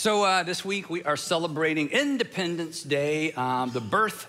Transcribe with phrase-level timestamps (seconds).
[0.00, 4.28] So, uh, this week we are celebrating Independence Day, um, the birth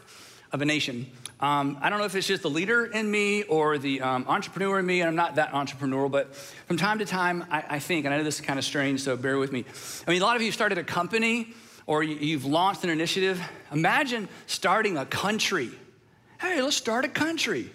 [0.51, 1.09] of a nation.
[1.40, 4.80] Um, I don't know if it's just the leader in me or the um, entrepreneur
[4.80, 8.04] in me, and I'm not that entrepreneurial, but from time to time, I, I, think,
[8.04, 9.64] and I know this is kind of strange, so bear with me.
[10.05, 11.54] I mean, a lot of you started a company
[11.88, 13.42] or you've launched an initiative.
[13.72, 15.72] Imagine starting a country.
[16.42, 17.72] Hey, let's start a country.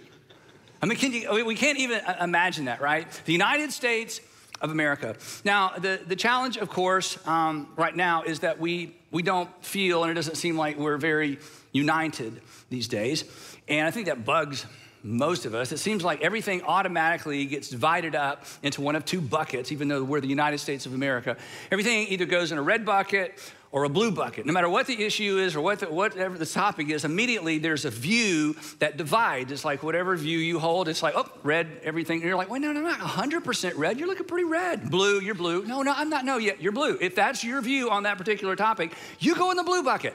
[0.82, 3.10] I mean, can you, we can't even uh, imagine that, right?
[3.24, 4.20] The United States
[4.60, 5.16] of America.
[5.44, 10.02] Now, the, the challenge, of course, um, right now is that we, we don't feel,
[10.02, 11.38] and it doesn't seem like we're very
[11.72, 13.24] united these days.
[13.68, 14.66] And I think that bugs
[15.02, 15.70] most of us.
[15.70, 20.02] It seems like everything automatically gets divided up into one of two buckets, even though
[20.02, 21.36] we're the United States of America.
[21.70, 23.38] Everything either goes in a red bucket
[23.72, 24.46] or a blue bucket.
[24.46, 27.84] No matter what the issue is or what the, whatever the topic is, immediately there's
[27.84, 29.52] a view that divides.
[29.52, 32.16] It's like whatever view you hold, it's like, oh, red, everything.
[32.16, 33.98] And you're like, wait, no, no, not 100% red.
[33.98, 34.90] You're looking pretty red.
[34.90, 35.64] Blue, you're blue.
[35.64, 36.24] No, no, I'm not.
[36.24, 36.96] No, yet you're blue.
[37.00, 40.14] If that's your view on that particular topic, you go in the blue bucket.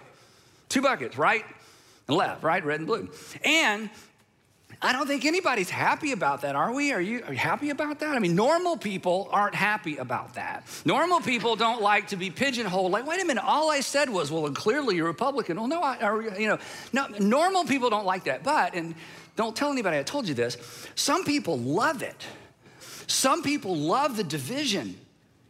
[0.70, 1.46] Two buckets, right
[2.12, 3.10] and left, right, red and blue.
[3.44, 3.90] And
[4.84, 6.91] I don't think anybody's happy about that, are we?
[6.91, 8.15] Are you, are you happy about that?
[8.15, 10.63] I mean, normal people aren't happy about that.
[10.85, 12.91] Normal people don't like to be pigeonholed.
[12.91, 15.57] Like, wait a minute, all I said was, well, clearly you're Republican.
[15.57, 16.57] Well, no, I, you know,
[16.93, 18.43] no, normal people don't like that.
[18.43, 18.96] But, and
[19.35, 20.57] don't tell anybody I told you this,
[20.95, 22.26] some people love it.
[23.05, 24.99] Some people love the division.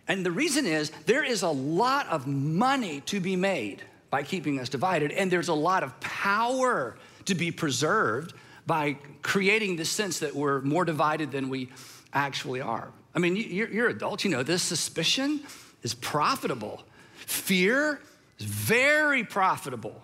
[0.10, 4.60] And the reason is there is a lot of money to be made by keeping
[4.60, 8.34] us divided, and there's a lot of power to be preserved
[8.66, 11.70] by creating the sense that we're more divided than we
[12.14, 12.92] actually are.
[13.14, 14.64] I mean, you're, you're adults, you know this.
[14.64, 15.42] Suspicion
[15.84, 16.84] is profitable,
[17.16, 18.02] fear
[18.40, 20.02] is very profitable,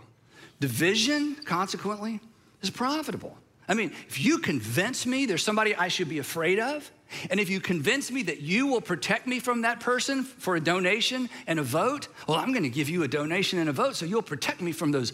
[0.59, 2.19] division, consequently,
[2.61, 3.37] is profitable.
[3.69, 6.89] I mean, if you convince me there's somebody I should be afraid of,
[7.29, 10.61] and if you convince me that you will protect me from that person for a
[10.61, 14.05] donation and a vote, well, I'm gonna give you a donation and a vote so
[14.05, 15.11] you'll protect me from those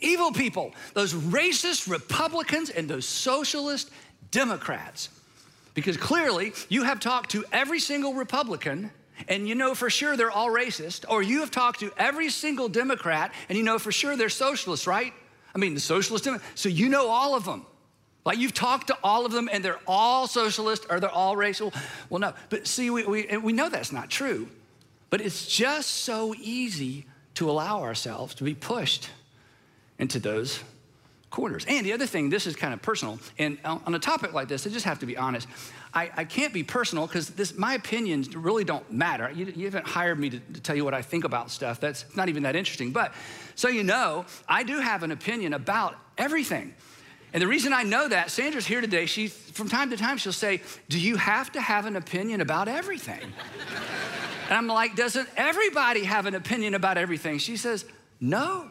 [0.00, 3.90] evil people, those racist Republicans, and those socialist
[4.30, 5.08] Democrats.
[5.74, 8.90] Because clearly you have talked to every single Republican
[9.28, 12.68] and you know for sure they're all racist, or you have talked to every single
[12.68, 15.12] Democrat and you know for sure they're socialists, right?
[15.54, 17.64] I mean, the socialist, so you know all of them.
[18.26, 21.72] Like you've talked to all of them and they're all socialist or they're all racial.
[22.10, 24.48] Well, no, but see, we, we, we know that's not true.
[25.08, 29.10] But it's just so easy to allow ourselves to be pushed
[29.98, 30.60] into those
[31.30, 31.64] corners.
[31.68, 34.66] And the other thing, this is kind of personal, and on a topic like this,
[34.66, 35.46] I just have to be honest.
[35.92, 39.30] I, I can't be personal because my opinions really don't matter.
[39.34, 41.80] You, you haven't hired me to, to, tell you what I think about stuff.
[41.80, 42.90] That's not even that interesting.
[42.90, 43.14] But
[43.54, 46.74] so you know, I do have an opinion about everything.
[47.32, 50.32] And the reason I know that, Sandra's here today, she, from time to time, she'll
[50.32, 53.20] say, Do you have to have an opinion about everything?
[53.20, 57.38] and I'm like, Doesn't everybody have an opinion about everything?
[57.38, 57.84] She says,
[58.20, 58.68] No.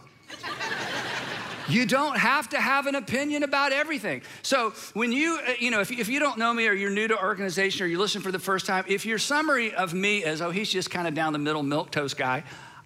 [1.67, 4.21] You don't have to have an opinion about everything.
[4.43, 7.07] So, when you, uh, you know, if, if you don't know me or you're new
[7.07, 10.41] to organization or you listen for the first time, if your summary of me is,
[10.41, 12.43] oh, he's just kind of down the middle milk toast guy,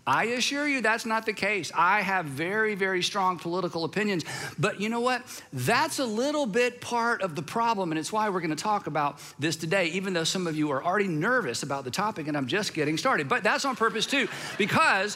[0.09, 1.71] I assure you that's not the case.
[1.75, 4.23] I have very, very strong political opinions.
[4.57, 5.21] But you know what?
[5.53, 8.87] That's a little bit part of the problem, and it's why we're going to talk
[8.87, 12.35] about this today, even though some of you are already nervous about the topic, and
[12.35, 13.29] I'm just getting started.
[13.29, 15.15] But that's on purpose too, because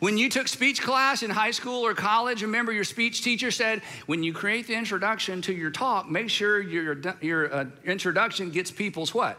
[0.00, 3.82] when you took speech class in high school or college, remember your speech teacher said,
[4.06, 8.70] when you create the introduction to your talk, make sure your, your uh, introduction gets
[8.70, 9.38] people's what?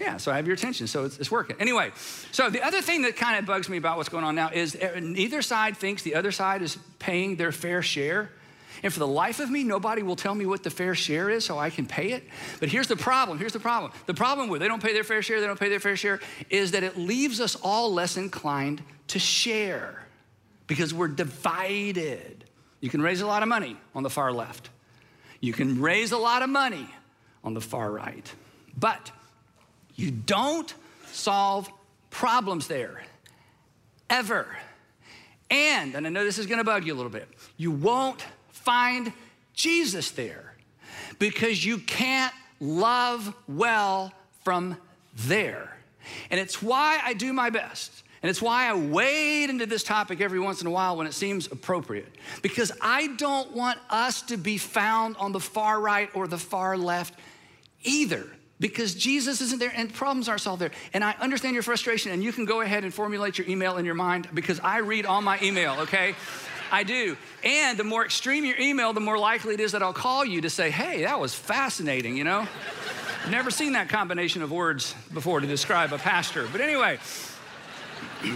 [0.00, 1.54] Yeah, so I have your attention, so it's, it's, working.
[1.60, 1.92] Anyway,
[2.32, 4.74] so the other thing that kind of bugs me about what's going on now is
[4.74, 8.30] uh, neither side thinks the other side is paying their fair share.
[8.82, 11.44] And for the life of me, nobody will tell me what the fair share is
[11.44, 12.24] so I can pay it.
[12.58, 13.38] But here's the problem.
[13.38, 13.92] Here's the problem.
[14.06, 16.20] The problem with they don't pay their fair share, they don't pay their fair share,
[16.50, 20.04] is that it leaves us all less inclined to share
[20.66, 22.44] because we're divided.
[22.80, 24.70] You can raise a lot of money on the far left,
[25.40, 26.88] you can raise a lot of money
[27.44, 28.32] on the far right.
[28.78, 29.10] But
[29.94, 30.72] you don't
[31.12, 31.70] solve
[32.10, 33.02] problems there,
[34.08, 34.46] ever.
[35.50, 38.24] And, and I know this is gonna bug you a little bit, you won't
[38.64, 39.12] find
[39.54, 40.54] Jesus there
[41.18, 44.12] because you can't love well
[44.44, 44.76] from
[45.14, 45.76] there.
[46.30, 48.02] And it's why I do my best.
[48.22, 51.12] And it's why I wade into this topic every once in a while when it
[51.12, 52.08] seems appropriate.
[52.40, 56.76] Because I don't want us to be found on the far right or the far
[56.76, 57.14] left
[57.82, 58.24] either
[58.60, 60.70] because Jesus isn't there and problems aren't solved there.
[60.94, 63.84] And I understand your frustration, and you can go ahead and formulate your email in
[63.84, 66.14] your mind because I read all my email, okay?
[66.72, 67.16] I do.
[67.44, 70.40] And the more extreme your email, the more likely it is that I'll call you
[70.40, 72.48] to say, hey, that was fascinating, you know?
[73.30, 76.48] Never seen that combination of words before to describe a pastor.
[76.50, 76.98] But anyway,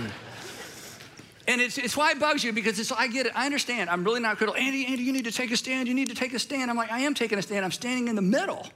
[1.48, 3.32] And it's, it's why it bugs you because it's, I get it.
[3.34, 3.88] I understand.
[3.88, 4.60] I'm really not critical.
[4.60, 5.86] Andy, Andy, you need to take a stand.
[5.86, 6.70] You need to take a stand.
[6.70, 7.64] I'm like, I am taking a stand.
[7.64, 8.66] I'm standing in the middle.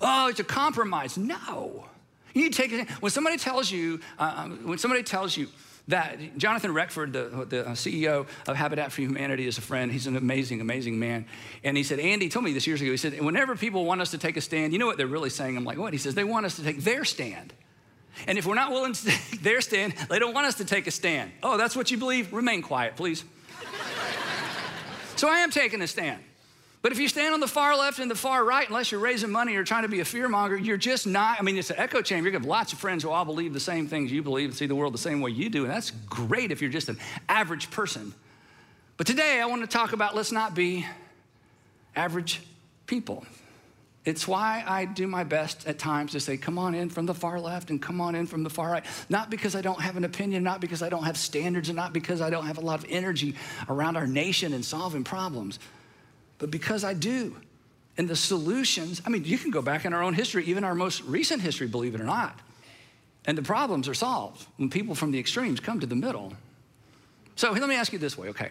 [0.00, 1.18] Oh, it's a compromise.
[1.18, 1.86] No.
[2.32, 2.88] You need to take it.
[3.02, 5.48] When somebody tells you, uh, um, when somebody tells you
[5.88, 9.92] that Jonathan Reckford, the, the uh, CEO of Habitat for Humanity, is a friend.
[9.92, 11.26] He's an amazing, amazing man.
[11.62, 12.90] And he said, Andy told me this years ago.
[12.90, 15.30] He said, whenever people want us to take a stand, you know what they're really
[15.30, 15.56] saying?
[15.56, 15.92] I'm like, what?
[15.92, 17.52] He says, they want us to take their stand.
[18.26, 20.86] And if we're not willing to take their stand, they don't want us to take
[20.86, 21.32] a stand.
[21.42, 22.32] Oh, that's what you believe?
[22.32, 23.24] Remain quiet, please.
[25.16, 26.22] so I am taking a stand.
[26.84, 29.30] But if you stand on the far left and the far right, unless you're raising
[29.30, 31.40] money or trying to be a fearmonger, you're just not.
[31.40, 32.28] I mean, it's an echo chamber.
[32.28, 34.66] To have lots of friends who all believe the same things you believe and see
[34.66, 35.62] the world the same way you do.
[35.62, 38.12] And that's great if you're just an average person.
[38.98, 40.84] But today I want to talk about let's not be
[41.96, 42.42] average
[42.86, 43.24] people.
[44.04, 47.14] It's why I do my best at times to say, come on in from the
[47.14, 48.84] far left and come on in from the far right.
[49.08, 51.94] Not because I don't have an opinion, not because I don't have standards, and not
[51.94, 53.36] because I don't have a lot of energy
[53.70, 55.58] around our nation and solving problems,
[56.38, 57.36] but because I do.
[57.96, 60.74] And the solutions, I mean, you can go back in our own history, even our
[60.74, 62.40] most recent history, believe it or not.
[63.26, 66.32] And the problems are solved when people from the extremes come to the middle.
[67.36, 68.50] So let me ask you this way, okay?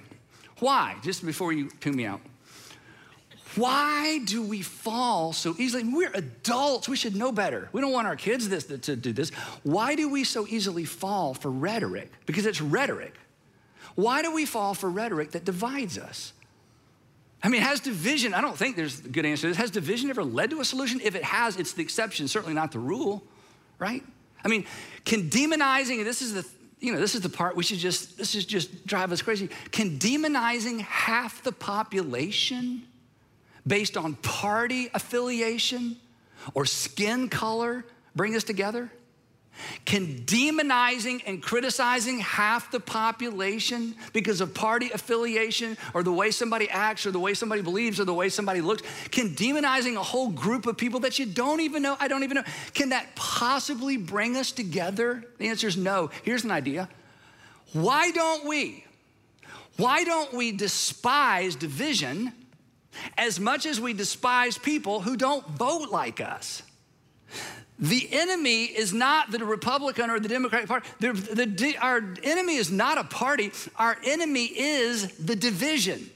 [0.60, 2.22] Why, just before you tune me out,
[3.56, 5.84] why do we fall so easily?
[5.84, 6.90] We're adults.
[6.90, 7.70] We should know better.
[7.72, 9.30] We don't want our kids this, to do this.
[9.62, 12.12] Why do we so easily fall for rhetoric?
[12.26, 13.14] Because it's rhetoric.
[13.96, 16.34] Why do we fall for rhetoric that divides us?
[17.44, 19.58] I mean, has division, I don't think there's a good answer to this.
[19.58, 21.02] Has division ever led to a solution?
[21.04, 23.22] If it has, it's the exception, certainly not the rule,
[23.80, 24.02] right?
[24.46, 24.66] I mean,
[25.04, 26.48] can demonizing, and this is the,
[26.80, 29.50] you know, this is the part we should just, this is just drive us crazy.
[29.72, 32.84] Can demonizing half the population
[33.68, 35.98] based on party affiliation
[36.54, 37.86] or skin color
[38.16, 38.90] bring us together?
[39.86, 46.70] Can demonizing and criticizing half the population because of party affiliation or the way somebody
[46.70, 50.30] acts or the way somebody believes or the way somebody looks, can demonizing a whole
[50.30, 53.98] group of people that you don't even know, I don't even know, can that possibly
[53.98, 55.24] bring us together?
[55.38, 56.10] The answer is no.
[56.24, 56.90] Here's an idea.
[57.74, 58.86] Why don't we?
[59.78, 62.34] Why don't we despise division
[63.18, 66.64] as much as we despise people who don't vote like us.
[67.84, 70.88] The enemy is not the Republican or the Democratic Party.
[71.02, 73.52] The, the, our enemy is not a party.
[73.76, 76.10] Our enemy is the division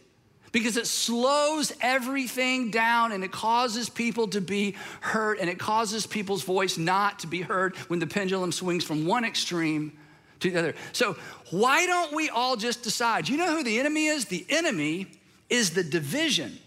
[0.53, 6.07] because it slows everything down and it causes people to be hurt and it causes
[6.07, 9.91] people's voice not to be heard when the pendulum swings from one extreme
[10.39, 10.75] to the other.
[10.93, 11.17] So,
[11.51, 13.27] why don't we all just decide?
[13.27, 14.23] You know who the enemy is?
[14.23, 15.07] The enemy
[15.49, 16.59] is the division.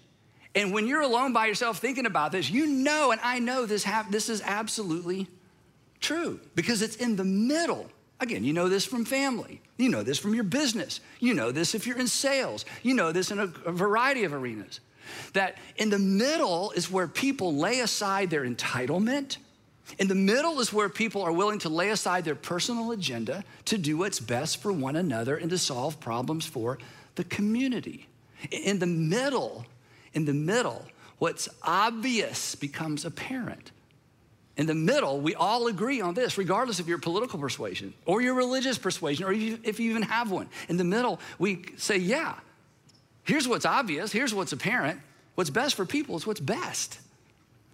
[0.54, 3.86] And when you're alone by yourself thinking about this, you know, and I know this,
[4.10, 5.28] this is absolutely
[6.00, 7.88] true because it's in the middle.
[8.18, 9.62] Again, you know this from family.
[9.76, 11.00] You know this from your business.
[11.20, 12.64] You know this if you're in sales.
[12.82, 14.80] You know this in a, a variety of arenas.
[15.32, 19.38] That in the middle is where people lay aside their entitlement.
[19.98, 23.78] In the middle is where people are willing to lay aside their personal agenda to
[23.78, 26.78] do what's best for one another and to solve problems for
[27.14, 28.06] the community.
[28.50, 29.66] In the middle
[30.14, 30.84] in the middle,
[31.18, 33.72] what's obvious becomes apparent.
[34.56, 38.34] In the middle, we all agree on this, regardless of your political persuasion or your
[38.34, 40.48] religious persuasion, or if you even have one.
[40.68, 42.34] In the middle, we say, yeah,
[43.24, 45.00] here's what's obvious, here's what's apparent.
[45.34, 46.98] What's best for people is what's best.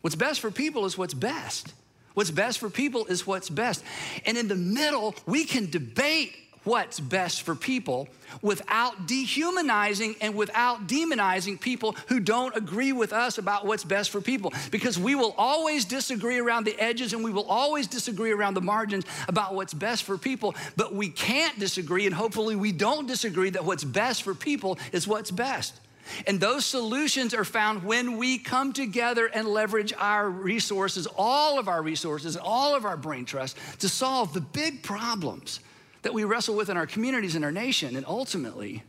[0.02, 1.74] What's best for people is what's best.
[2.14, 3.82] What's best for people is what's best.
[4.24, 8.08] And in the middle, we can debate what's best for people
[8.42, 14.20] without dehumanizing and without demonizing people who don't agree with us about what's best for
[14.20, 14.52] people.
[14.72, 18.60] Because we will always disagree around the edges and we will always disagree around the
[18.60, 23.50] margins about what's best for people, but we can't disagree, and hopefully we don't disagree
[23.50, 25.80] that what's best for people is what's best.
[26.26, 31.68] And those solutions are found when we come together and leverage our resources, all of
[31.68, 35.60] our resources, all of our brain trust to solve the big problems
[36.06, 38.84] that we wrestle with in our communities, in our nation, and ultimately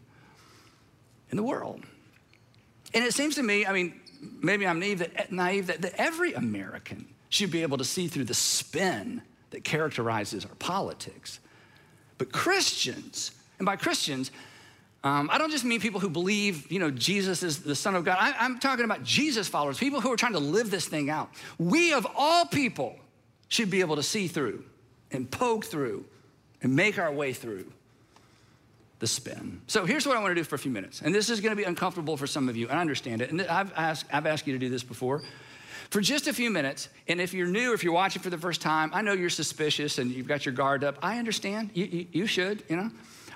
[1.32, 1.84] in the world.
[2.94, 4.00] And it seems to me, I mean,
[4.40, 8.26] maybe I'm naive that, naive that, that every American should be able to see through
[8.26, 11.40] the spin that characterizes our politics.
[12.20, 14.30] But Christians, and by Christians,
[15.04, 18.06] um, I don't just mean people who believe, you know, Jesus is the Son of
[18.06, 18.18] God.
[18.20, 21.32] I, I'm talking about Jesus followers, people who are trying to live this thing out.
[21.58, 22.96] We, of all people,
[23.48, 24.64] should be able to see through
[25.10, 26.06] and poke through
[26.62, 27.72] and make our way through
[29.00, 29.62] the spin.
[29.68, 31.02] So here's what I want to do for a few minutes.
[31.04, 33.32] And this is going to be uncomfortable for some of you, and I understand it.
[33.32, 35.22] And I've asked, I've asked you to do this before.
[35.90, 36.90] for just a few minutes.
[37.08, 39.98] And if you're new, if you're watching for the first time, I know you're suspicious
[39.98, 40.98] and you've got your guard up.
[41.02, 41.72] I understand.
[41.74, 42.92] You, you, you should, you know.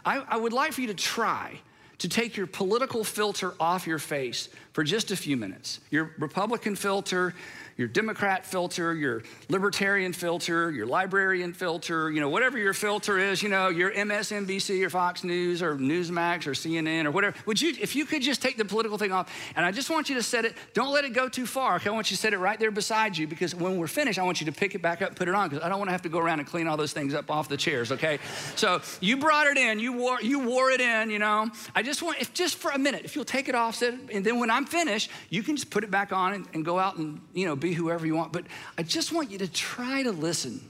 [0.06, 1.60] I, I would like for you to try
[2.00, 5.80] to take your political filter off your face for just a few minutes.
[5.92, 7.36] Your Republican filter,
[7.82, 13.42] your Democrat filter, your libertarian filter, your librarian filter, you know, whatever your filter is,
[13.42, 17.36] you know, your MSNBC or Fox News or Newsmax or CNN or whatever.
[17.48, 20.10] Would you, if you could just take the political thing off, and I just want
[20.10, 21.78] you to set it, don't let it go too far.
[21.78, 21.90] Okay?
[21.90, 24.24] I want you to set it right there beside you because when we're finished, I
[24.24, 25.94] want you to pick it back up, put it on, because I don't want to
[25.94, 28.20] have to go around and clean all those things up off the chairs, okay?
[28.56, 31.50] So you brought it in, you wore, you wore it in, you know.
[31.74, 34.24] I just want, if just for a minute, if you'll take it off, set, and
[34.24, 36.98] then when I'm finished, you can just put it back on and, and go out
[36.98, 38.32] and, you know, be whoever you want.
[38.34, 38.46] But
[38.78, 40.62] I just want you to try to listen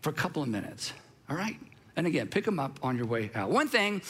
[0.00, 0.92] for a couple of minutes,
[1.28, 1.56] all right?
[1.96, 3.50] And again, pick them up on your way out.
[3.50, 4.02] One thing,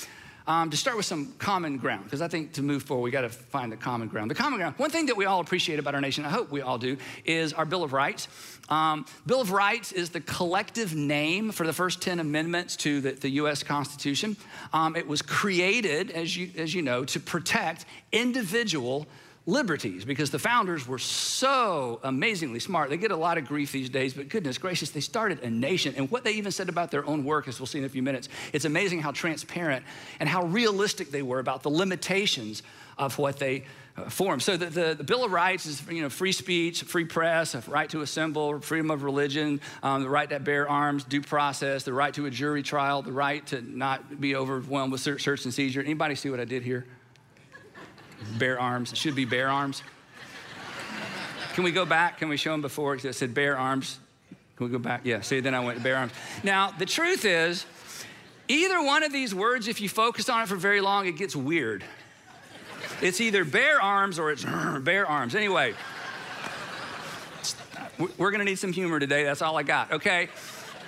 [0.49, 3.23] um, to start with some common ground, because I think to move forward, we got
[3.23, 4.30] to find the common ground.
[4.30, 6.61] The common ground, one thing that we all appreciate about our nation, I hope we
[6.61, 8.28] all do, is our Bill of Rights.
[8.68, 13.12] Um, Bill of Rights is the collective name for the first 10 amendments to the,
[13.12, 13.64] the U.S.
[13.64, 14.37] Constitution.
[14.73, 19.06] Um, it was created, as you, as you know, to protect individual
[19.47, 22.91] liberties because the founders were so amazingly smart.
[22.91, 25.95] They get a lot of grief these days, but goodness gracious, they started a nation.
[25.97, 28.03] And what they even said about their own work, as we'll see in a few
[28.03, 29.85] minutes, it's amazing how transparent
[30.19, 32.65] and how realistic they were about the limitations
[32.99, 33.65] of what they
[33.97, 34.43] uh, formed.
[34.43, 37.88] So the, the, the, Bill of Rights is, you know, free speech, free press, right
[37.91, 42.12] to assemble, freedom of religion, um, the right to bear arms, due process, the right
[42.15, 45.81] to a jury trial, the right to not be overwhelmed with search and seizure.
[45.81, 46.85] Anybody see what I did here?
[48.38, 48.92] Bear arms.
[48.92, 49.82] It should be bear arms.
[51.54, 52.18] Can we go back?
[52.18, 52.94] Can we show them before?
[52.94, 53.99] It said bear arms.
[54.56, 55.02] Can we go back?
[55.04, 56.12] Yeah, see, then I went bear arms.
[56.42, 57.66] Now, the truth is,
[58.49, 61.37] either one of these words, if you focus on it for very long, it gets
[61.37, 61.85] weird.
[63.02, 64.44] It's either bear arms or it's
[64.80, 65.35] bear arms.
[65.35, 65.75] Anyway,
[68.18, 69.25] we're gonna need some humor today.
[69.25, 70.28] That's all I got, okay?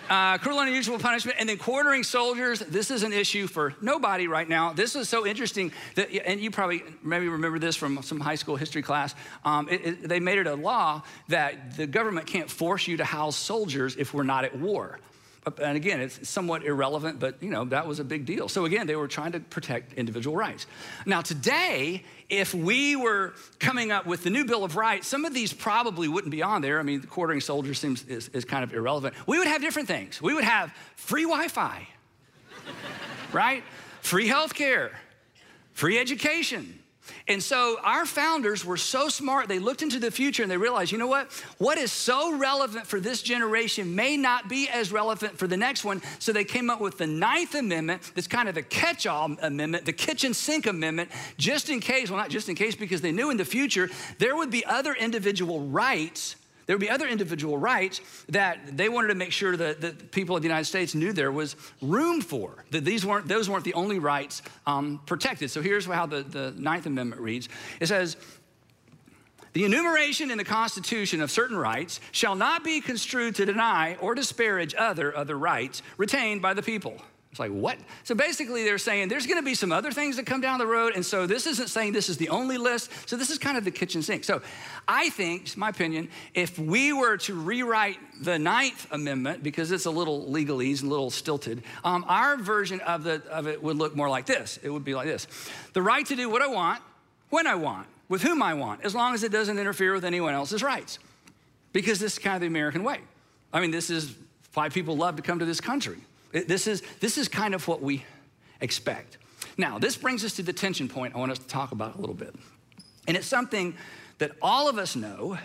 [0.09, 2.61] Uh, cruel and unusual punishment, and then quartering soldiers.
[2.61, 4.73] This is an issue for nobody right now.
[4.73, 8.57] This is so interesting that, and you probably maybe remember this from some high school
[8.57, 9.15] history class.
[9.45, 13.05] Um, it, it, they made it a law that the government can't force you to
[13.05, 14.99] house soldiers if we're not at war.
[15.49, 18.49] Uh, and again, it's somewhat irrelevant, but you know, that was a big deal.
[18.49, 20.67] So again, they were trying to protect individual rights.
[21.07, 25.33] Now, today, if we were coming up with the new Bill of Rights, some of
[25.33, 26.78] these probably wouldn't be on there.
[26.78, 29.14] I mean, quartering soldiers seems is, is kind of irrelevant.
[29.26, 30.21] We would have different things.
[30.21, 31.88] We would have free Wi-Fi,
[33.33, 33.64] right?
[34.02, 34.93] Free health care,
[35.73, 36.77] free education,
[37.27, 40.93] and so our founders were so smart, they looked into the future and they realized,
[40.93, 41.31] you know what?
[41.59, 45.85] What is so relevant for this generation may not be as relevant for the next
[45.85, 46.03] one.
[46.19, 49.85] So they came up with the Ninth Amendment, that's kind of the catch all amendment,
[49.85, 53.31] the kitchen sink amendment, just in case, well, not just in case, because they knew
[53.31, 56.37] in the future there would be other individual rights
[56.69, 60.37] there would be other individual rights that they wanted to make sure that the people
[60.37, 63.73] of the United States knew there was room for, that these weren't, those weren't the
[63.73, 65.51] only rights um, protected.
[65.51, 67.49] So here's how the, the Ninth Amendment reads
[67.81, 68.19] it says,
[69.55, 74.15] the enumeration in the Constitution of certain rights shall not be construed to deny or
[74.15, 77.01] disparage other other rights retained by the people.
[77.38, 77.78] It's like, what?
[78.02, 80.66] So basically, they're saying there's going to be some other things that come down the
[80.66, 80.95] road.
[80.97, 82.90] And so this isn't saying this is the only list.
[83.09, 84.25] So this is kind of the kitchen sink.
[84.25, 84.42] So
[84.88, 89.90] I think, my opinion, if we were to rewrite the Ninth Amendment, because it's a
[89.90, 94.09] little legalese, a little stilted, um, our version of, the, of it would look more
[94.09, 94.59] like this.
[94.64, 95.28] It would be like this
[95.75, 96.83] The right to do what I want,
[97.30, 100.35] when I want, with whom I want, as long as it doesn't interfere with anyone
[100.35, 100.99] else's rights.
[101.73, 102.99] Because this is kind of the American way.
[103.52, 104.12] I mean, this is
[104.54, 105.99] why people love to come to this country.
[106.32, 108.04] This is, this is kind of what we
[108.61, 109.18] expect.
[109.56, 112.00] Now, this brings us to the tension point I want us to talk about a
[112.00, 112.35] little bit.
[113.06, 113.75] And it's something
[114.18, 115.38] that all of us know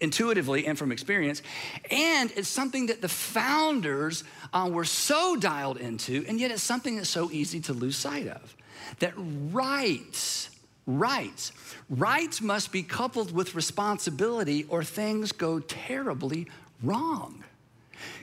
[0.00, 1.42] intuitively and from experience,
[1.90, 6.96] and it's something that the founders uh, were so dialed into, and yet it's something
[6.96, 8.56] that's so easy to lose sight of.
[9.00, 10.50] That rights,
[10.86, 11.52] rights,
[11.90, 16.46] rights must be coupled with responsibility, or things go terribly
[16.82, 17.44] wrong.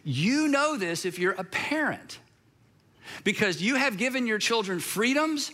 [0.04, 2.20] You know this if you're a parent
[3.24, 5.52] because you have given your children freedoms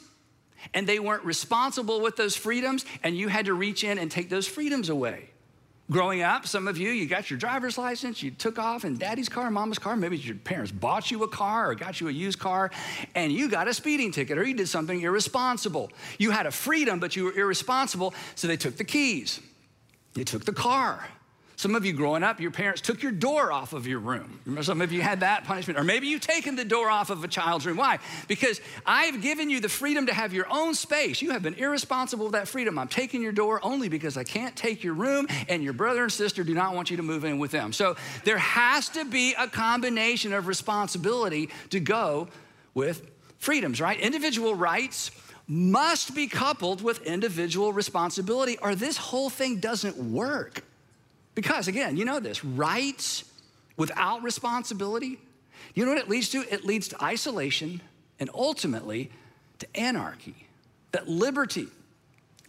[0.73, 4.29] and they weren't responsible with those freedoms and you had to reach in and take
[4.29, 5.29] those freedoms away.
[5.91, 9.27] Growing up, some of you, you got your driver's license, you took off in daddy's
[9.27, 12.39] car, mama's car, maybe your parents bought you a car or got you a used
[12.39, 12.71] car,
[13.15, 15.91] and you got a speeding ticket or you did something irresponsible.
[16.17, 19.41] You had a freedom, but you were irresponsible, so they took the keys,
[20.13, 21.05] they took the car,
[21.63, 24.37] Some of you growing up, your parents took your door off of your room.
[24.43, 25.79] Remember, some of you had that punishment.
[25.79, 27.77] Or maybe you've taken the door off of a child's room.
[27.77, 27.99] Why?
[28.27, 31.21] Because I've given you the freedom to have your own space.
[31.21, 32.77] You have been irresponsible with that freedom.
[32.77, 36.11] I'm taking your door only because I can't take your room, and your brother and
[36.11, 37.71] sister do not want you to move in with them.
[37.71, 42.27] So there has to be a combination of responsibility to go
[42.73, 43.97] with freedoms, right?
[44.01, 45.11] Individual rights
[45.47, 50.61] must be coupled with individual responsibility, or this whole thing doesn't work.
[51.35, 53.23] Because again, you know this rights
[53.77, 55.19] without responsibility,
[55.73, 56.41] you know what it leads to?
[56.53, 57.81] It leads to isolation
[58.19, 59.11] and ultimately
[59.59, 60.47] to anarchy.
[60.91, 61.67] That liberty,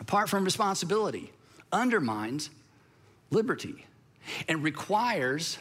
[0.00, 1.32] apart from responsibility,
[1.72, 2.50] undermines
[3.30, 3.86] liberty
[4.48, 5.58] and requires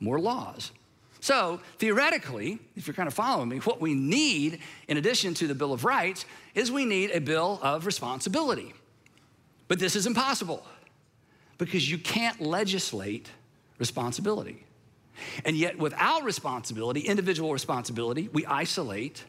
[0.00, 0.72] more laws.
[1.20, 5.54] So, theoretically, if you're kind of following me, what we need, in addition to the
[5.54, 8.74] Bill of Rights, is we need a Bill of Responsibility.
[9.66, 10.66] But this is impossible
[11.58, 13.28] because you can't legislate
[13.78, 14.64] responsibility.
[15.44, 19.24] And yet, without responsibility, individual responsibility, we isolate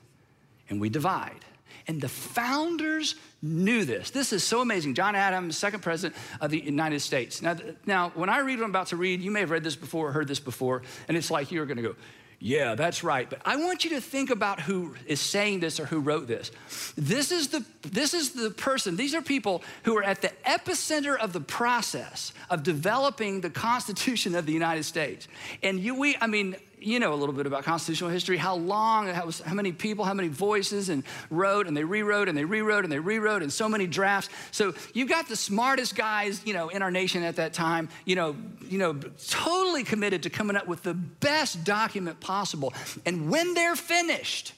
[0.70, 1.46] and we divide.
[1.88, 4.10] And the founders knew this.
[4.10, 4.96] This is so amazing.
[4.96, 7.44] John Adams, second president of the United States.
[7.44, 7.56] Now,
[7.86, 10.12] now when I read what I'm about to read, you may have read this before,
[10.12, 11.96] heard this before, and it's like you're going to go,
[12.40, 13.30] yeah, that's right.
[13.30, 16.52] But I want you to think about who is saying this or who wrote this.
[16.96, 18.96] This is the this is the person.
[18.96, 24.36] These are people who are at the epicenter of the process of developing the Constitution
[24.36, 25.28] of the United States.
[25.64, 29.08] And you we I mean, you know a little bit about constitutional history, how long,
[29.08, 32.84] how, how many people, how many voices, and wrote, and they rewrote, and they rewrote,
[32.84, 34.30] and they rewrote, and so many drafts.
[34.52, 38.16] So you've got the smartest guys, you know, in our nation at that time, you
[38.16, 38.36] know,
[38.68, 38.94] you know,
[39.28, 42.74] totally committed to coming up with the best document possible.
[43.06, 44.54] And when they're finished,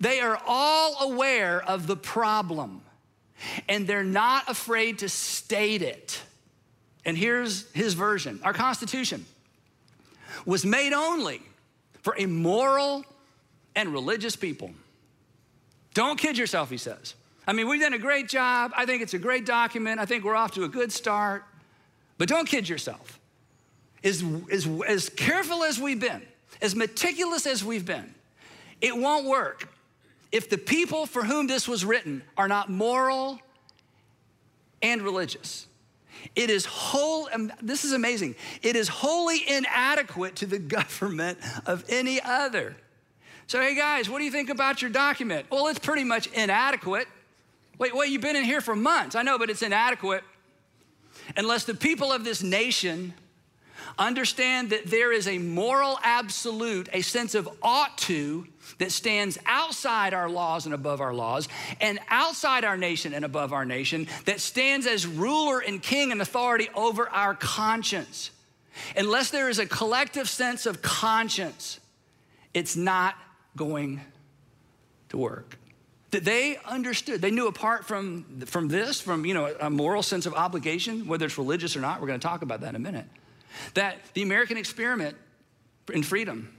[0.00, 2.82] they are all aware of the problem,
[3.68, 6.20] and they're not afraid to state it.
[7.04, 9.24] And here's his version our Constitution
[10.44, 11.42] was made only
[12.02, 13.04] for immoral
[13.74, 14.70] and religious people.
[15.94, 17.14] Don't kid yourself, he says.
[17.46, 18.72] I mean, we've done a great job.
[18.76, 20.00] I think it's a great document.
[20.00, 21.44] I think we're off to a good start.
[22.18, 23.18] But don't kid yourself.
[24.04, 26.22] As, as, as careful as we've been,
[26.60, 28.14] as meticulous as we've been,
[28.80, 29.68] it won't work
[30.30, 33.40] if the people for whom this was written are not moral
[34.82, 35.67] and religious.
[36.34, 37.28] It is whole,
[37.62, 38.36] this is amazing.
[38.62, 42.76] It is wholly inadequate to the government of any other.
[43.46, 45.46] So, hey guys, what do you think about your document?
[45.50, 47.08] Well, it's pretty much inadequate.
[47.78, 49.14] Wait, wait, you've been in here for months.
[49.14, 50.22] I know, but it's inadequate.
[51.36, 53.14] Unless the people of this nation
[53.98, 58.46] understand that there is a moral absolute, a sense of ought to
[58.78, 61.48] that stands outside our laws and above our laws,
[61.80, 66.20] and outside our nation and above our nation, that stands as ruler and king and
[66.20, 68.30] authority over our conscience.
[68.96, 71.80] Unless there is a collective sense of conscience,
[72.54, 73.14] it's not
[73.56, 74.00] going
[75.08, 75.58] to work.
[76.10, 80.24] That they understood, they knew apart from, from this, from you know, a moral sense
[80.24, 82.78] of obligation, whether it's religious or not, we're going to talk about that in a
[82.78, 83.04] minute,
[83.74, 85.16] that the American experiment
[85.92, 86.54] in freedom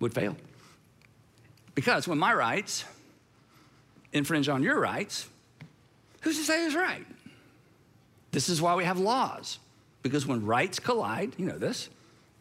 [0.00, 0.36] would fail.
[1.74, 2.84] Because when my rights
[4.12, 5.28] infringe on your rights,
[6.20, 7.06] who's to say who's right?
[8.30, 9.58] This is why we have laws.
[10.02, 11.88] Because when rights collide, you know this,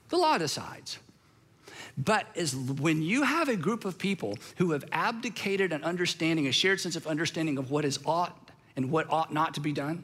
[0.09, 0.97] the law decides.
[1.97, 6.51] But as when you have a group of people who have abdicated an understanding, a
[6.51, 10.03] shared sense of understanding of what is ought and what ought not to be done,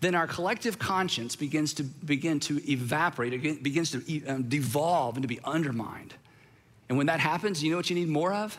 [0.00, 5.22] then our collective conscience begins to begin to evaporate, it begins to um, devolve and
[5.22, 6.14] to be undermined.
[6.88, 8.58] And when that happens, you know what you need more of?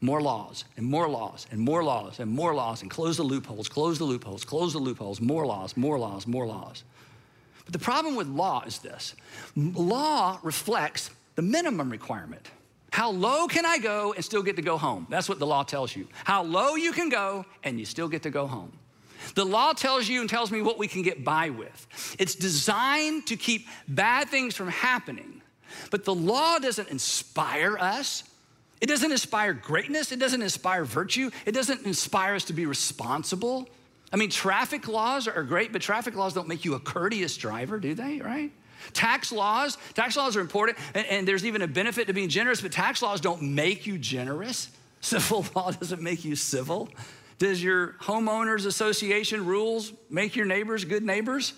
[0.00, 3.68] More laws and more laws and more laws and more laws and close the loopholes,
[3.68, 6.84] close the loopholes, close the loopholes, more laws, more laws, more laws.
[7.64, 9.14] But the problem with law is this
[9.56, 12.50] law reflects the minimum requirement.
[12.90, 15.06] How low can I go and still get to go home?
[15.10, 16.06] That's what the law tells you.
[16.24, 18.72] How low you can go and you still get to go home.
[19.34, 22.16] The law tells you and tells me what we can get by with.
[22.18, 25.42] It's designed to keep bad things from happening
[25.90, 28.24] but the law doesn't inspire us.
[28.80, 30.12] It doesn't inspire greatness.
[30.12, 31.30] It doesn't inspire virtue.
[31.46, 33.68] It doesn't inspire us to be responsible.
[34.12, 37.78] I mean, traffic laws are great, but traffic laws don't make you a courteous driver,
[37.78, 38.20] do they?
[38.20, 38.52] Right?
[38.92, 42.60] Tax laws, tax laws are important, and, and there's even a benefit to being generous,
[42.60, 44.68] but tax laws don't make you generous.
[45.00, 46.88] Civil law doesn't make you civil.
[47.38, 51.52] Does your homeowners association rules make your neighbors good neighbors?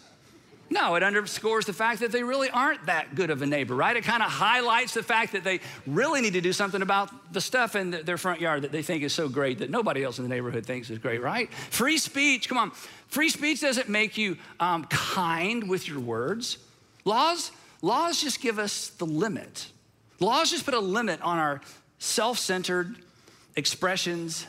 [0.69, 3.97] No, it underscores the fact that they really aren't that good of a neighbor, right?
[3.97, 7.41] It kind of highlights the fact that they really need to do something about the
[7.41, 10.25] stuff in their front yard that they think is so great that nobody else in
[10.25, 11.53] the neighborhood thinks is great, right?
[11.55, 12.73] Free speech, come on.
[13.07, 16.59] Free speech doesn't make you um, kind with your words.
[17.05, 19.69] Laws, laws just give us the limit.
[20.19, 21.61] Laws just put a limit on our
[21.99, 22.97] self centered
[23.55, 24.47] expressions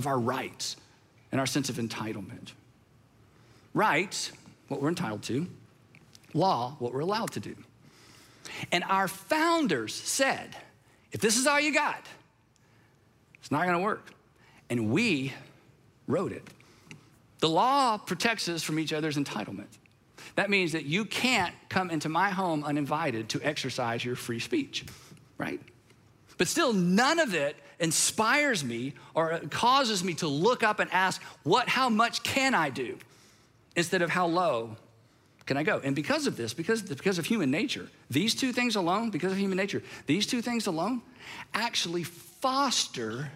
[0.00, 0.76] of our rights
[1.30, 2.52] and our sense of entitlement.
[3.74, 4.32] Rights
[4.68, 5.46] what we're entitled to,
[6.32, 7.54] law, what we're allowed to do.
[8.72, 10.56] And our founders said,
[11.12, 12.02] if this is all you got,
[13.40, 14.10] it's not gonna work.
[14.70, 15.34] And we
[16.06, 16.48] wrote it.
[17.40, 19.66] The law protects us from each other's entitlement.
[20.36, 24.86] That means that you can't come into my home uninvited to exercise your free speech,
[25.36, 25.60] right?
[26.38, 31.20] But still, none of it inspires me or causes me to look up and ask,
[31.42, 32.98] what, how much can I do?
[33.76, 34.76] instead of how low
[35.46, 35.80] can I go?
[35.82, 39.38] And because of this, because, because of human nature, these two things alone, because of
[39.38, 41.02] human nature, these two things alone
[41.54, 43.30] actually foster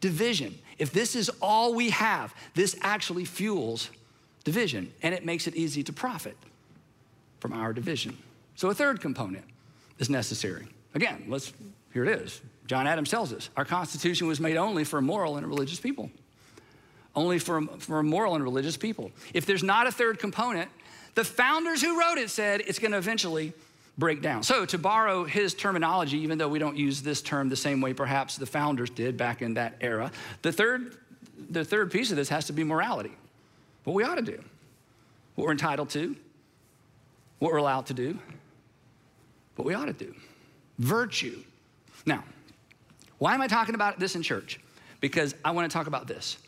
[0.00, 0.58] division.
[0.78, 3.90] If this is all we have, this actually fuels
[4.44, 6.36] division and it makes it easy to profit
[7.40, 8.16] from our division.
[8.56, 9.44] So a third component
[9.98, 10.68] is necessary.
[10.94, 11.52] Again, let's
[11.92, 12.40] here it is.
[12.72, 16.10] John Adams tells us our Constitution was made only for moral and religious people
[17.14, 19.10] only for, for moral and religious people.
[19.34, 20.70] If there's not a third component,
[21.14, 23.52] the founders who wrote it said it's going to eventually
[23.98, 24.42] break down.
[24.42, 27.92] So, to borrow his terminology, even though we don't use this term the same way
[27.92, 30.96] perhaps the founders did back in that era, the third,
[31.50, 33.12] the third piece of this has to be morality.
[33.84, 34.42] What we ought to do,
[35.34, 36.16] what we're entitled to,
[37.38, 38.18] what we're allowed to do,
[39.56, 40.14] what we ought to do.
[40.78, 41.42] Virtue.
[42.06, 42.24] Now,
[43.22, 44.58] why am I talking about this in church?
[45.00, 46.38] Because I want to talk about this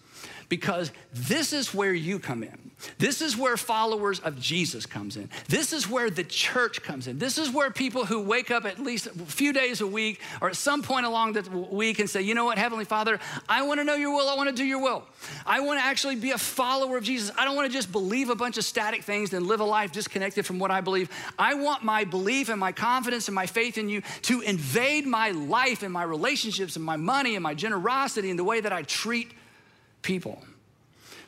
[0.49, 2.65] because this is where you come in.
[2.99, 5.31] This is where followers of Jesus comes in.
[5.49, 7.19] This is where the church comes in.
[7.19, 10.49] This is where people who wake up at least a few days a week or
[10.49, 13.81] at some point along the week and say, "You know what, Heavenly Father, I want
[13.81, 14.29] to know your will.
[14.29, 15.05] I want to do your will.
[15.47, 17.31] I want to actually be a follower of Jesus.
[17.39, 19.93] I don't want to just believe a bunch of static things and live a life
[19.93, 21.09] disconnected from what I believe.
[21.39, 25.31] I want my belief and my confidence and my faith in you to invade my
[25.31, 28.83] life and my relationships and my money and my generosity and the way that I
[28.83, 29.33] treat
[30.05, 30.41] people.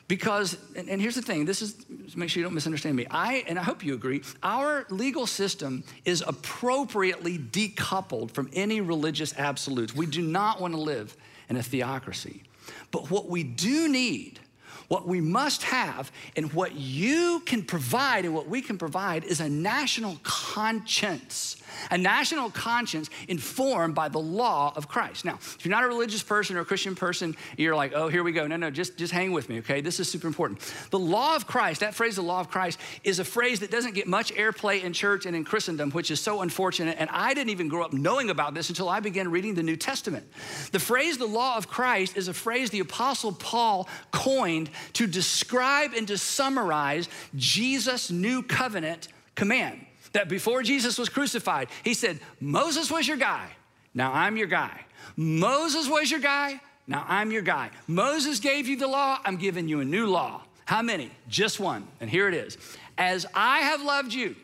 [0.07, 1.75] Because, and, and, here's the thing, this is,
[2.15, 3.05] make sure you don't misunderstand me.
[3.11, 9.37] I, and I hope you agree, our legal system is appropriately decoupled from any religious
[9.37, 9.93] absolutes.
[9.93, 11.17] We do not want to live
[11.49, 12.43] in a theocracy.
[12.91, 14.39] But what we do need,
[14.87, 19.41] what we must have, and what you can provide and what we can provide is
[19.41, 21.57] a national conscience
[21.91, 25.25] a national conscience informed by the law of Christ.
[25.25, 28.23] Now, if you're not a religious person or a Christian person, you're like, oh, here
[28.23, 28.47] we go.
[28.47, 29.81] No, no, just, just hang with me, okay?
[29.81, 30.59] This is super important.
[30.91, 33.95] The law of Christ, that phrase, the law of Christ, is a phrase that doesn't
[33.95, 36.97] get much airplay in church and in Christendom, which is so unfortunate.
[36.99, 39.77] And I didn't even grow up knowing about this until I began reading the New
[39.77, 40.25] Testament.
[40.71, 45.93] The phrase, the law of Christ, is a phrase the Apostle Paul coined to describe
[45.93, 49.86] and to summarize Jesus' new covenant command
[50.17, 53.47] that before Jesus was crucified, he said, Moses was your guy,
[53.93, 54.85] now I'm your guy.
[55.15, 57.69] Moses was your guy, now I'm your guy.
[57.87, 60.41] Moses gave you the law, I'm giving you a new law.
[60.65, 61.11] How many?
[61.29, 61.87] Just one.
[62.01, 62.57] And here it is.
[62.97, 64.35] As I have loved you,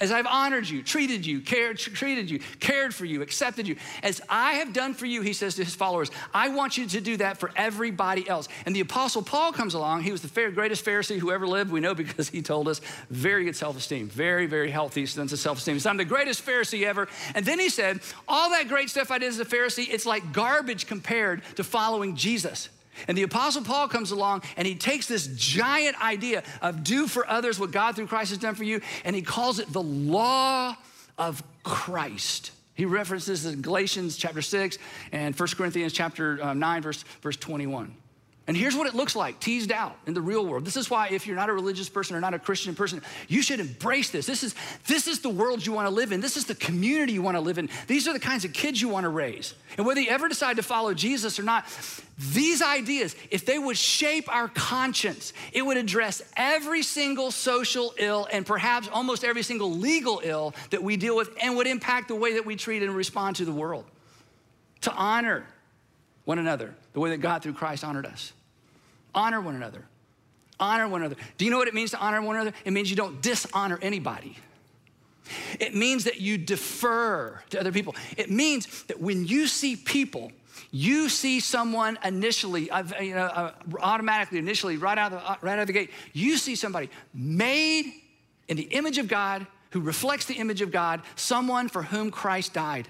[0.00, 4.20] as I've honored you, treated you, cared, treated you, cared for you, accepted you, as
[4.28, 7.16] I have done for you, he says to his followers, I want you to do
[7.18, 8.48] that for everybody else.
[8.66, 10.02] And the apostle Paul comes along.
[10.02, 11.70] He was the greatest Pharisee who ever lived.
[11.70, 12.80] We know because he told us
[13.10, 15.78] very good self-esteem, very, very healthy sense of self-esteem.
[15.78, 17.08] So I'm the greatest Pharisee ever.
[17.34, 20.32] And then he said, all that great stuff I did as a Pharisee, it's like
[20.32, 22.68] garbage compared to following Jesus.
[23.08, 27.28] And the Apostle Paul comes along and he takes this giant idea of do for
[27.28, 30.76] others what God through Christ has done for you, and he calls it the law
[31.18, 32.52] of Christ.
[32.74, 34.76] He references this in Galatians chapter 6
[35.12, 37.94] and 1 Corinthians chapter uh, 9, verse, verse 21.
[38.48, 40.64] And here's what it looks like teased out in the real world.
[40.64, 43.42] This is why, if you're not a religious person or not a Christian person, you
[43.42, 44.26] should embrace this.
[44.26, 44.54] This is,
[44.86, 46.20] this is the world you want to live in.
[46.20, 47.68] This is the community you want to live in.
[47.88, 49.54] These are the kinds of kids you want to raise.
[49.76, 51.66] And whether you ever decide to follow Jesus or not,
[52.18, 58.28] these ideas, if they would shape our conscience, it would address every single social ill
[58.32, 62.14] and perhaps almost every single legal ill that we deal with and would impact the
[62.14, 63.86] way that we treat and respond to the world.
[64.82, 65.46] To honor
[66.26, 68.32] one another the way that God through Christ honored us.
[69.16, 69.84] Honor one another.
[70.60, 71.16] Honor one another.
[71.38, 72.52] Do you know what it means to honor one another?
[72.64, 74.36] It means you don't dishonor anybody.
[75.58, 77.96] It means that you defer to other people.
[78.16, 80.30] It means that when you see people,
[80.70, 85.60] you see someone initially, you know, uh, automatically, initially, right out, of the, right out
[85.60, 87.92] of the gate, you see somebody made
[88.48, 92.54] in the image of God, who reflects the image of God, someone for whom Christ
[92.54, 92.88] died,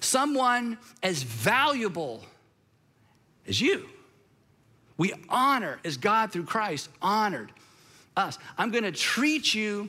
[0.00, 2.24] someone as valuable
[3.46, 3.88] as you.
[4.98, 7.52] We honor as God through Christ honored
[8.16, 8.38] us.
[8.58, 9.88] I'm gonna treat you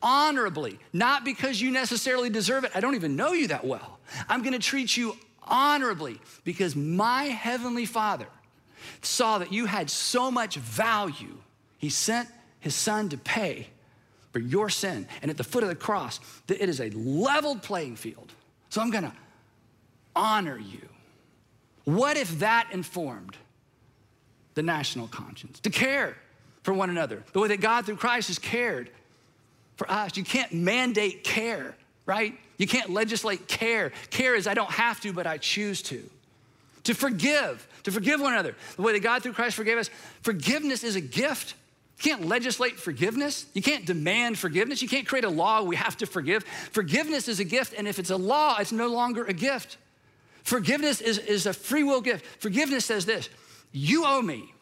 [0.00, 2.70] honorably, not because you necessarily deserve it.
[2.74, 3.98] I don't even know you that well.
[4.28, 8.28] I'm gonna treat you honorably because my heavenly Father
[9.02, 11.36] saw that you had so much value.
[11.78, 12.28] He sent
[12.60, 13.66] his son to pay
[14.32, 15.08] for your sin.
[15.22, 18.32] And at the foot of the cross, it is a leveled playing field.
[18.68, 19.14] So I'm gonna
[20.14, 20.88] honor you.
[21.84, 23.36] What if that informed
[24.60, 25.58] the national conscience?
[25.60, 26.14] To care
[26.62, 28.90] for one another, the way that God through Christ has cared
[29.76, 30.18] for us.
[30.18, 32.38] You can't mandate care, right?
[32.58, 33.92] You can't legislate care.
[34.10, 36.02] Care is I don't have to, but I choose to.
[36.84, 39.88] To forgive, to forgive one another, the way that God through Christ forgave us.
[40.20, 41.54] Forgiveness is a gift.
[41.96, 43.46] You can't legislate forgiveness.
[43.54, 44.82] You can't demand forgiveness.
[44.82, 46.44] You can't create a law, we have to forgive.
[46.72, 49.78] Forgiveness is a gift, and if it's a law, it's no longer a gift.
[50.42, 52.26] Forgiveness is, is a free will gift.
[52.42, 53.30] Forgiveness says this
[53.72, 54.52] You owe me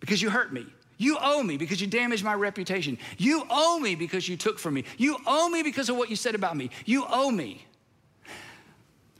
[0.00, 0.66] because you hurt me.
[0.98, 2.96] You owe me because you damaged my reputation.
[3.18, 4.84] You owe me because you took from me.
[4.98, 6.70] You owe me because of what you said about me.
[6.84, 7.64] You owe me.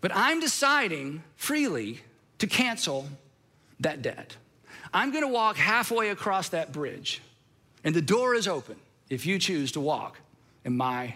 [0.00, 2.00] But I'm deciding freely
[2.38, 3.08] to cancel
[3.80, 4.36] that debt.
[4.94, 7.20] I'm gonna walk halfway across that bridge.
[7.84, 8.76] And the door is open
[9.10, 10.18] if you choose to walk
[10.64, 11.14] in my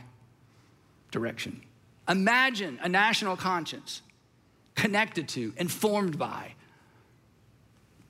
[1.11, 1.63] direction.
[2.09, 4.03] Imagine a national conscience
[4.75, 6.55] connected to, informed by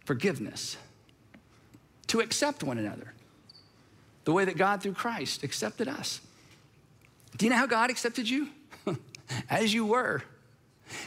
[0.06, 0.76] forgiveness,
[2.06, 3.12] to accept one another
[4.24, 6.20] the way that God through Christ accepted us.
[7.36, 8.48] Do you know how God accepted you?
[9.50, 10.22] As you were.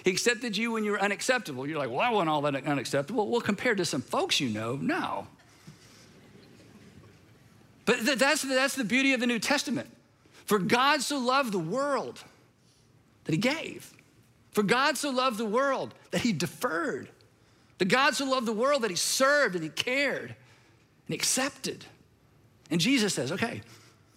[0.03, 1.65] He accepted you when you were unacceptable.
[1.65, 3.27] You're like, well, I wasn't all that unacceptable.
[3.27, 5.27] Well, compared to some folks you know, no.
[7.85, 9.89] But that's, that's the beauty of the New Testament.
[10.45, 12.21] For God so loved the world
[13.23, 13.93] that he gave.
[14.51, 17.09] For God so loved the world that he deferred.
[17.79, 20.35] The God who loved the world that he served and he cared
[21.07, 21.85] and accepted.
[22.69, 23.61] And Jesus says, okay,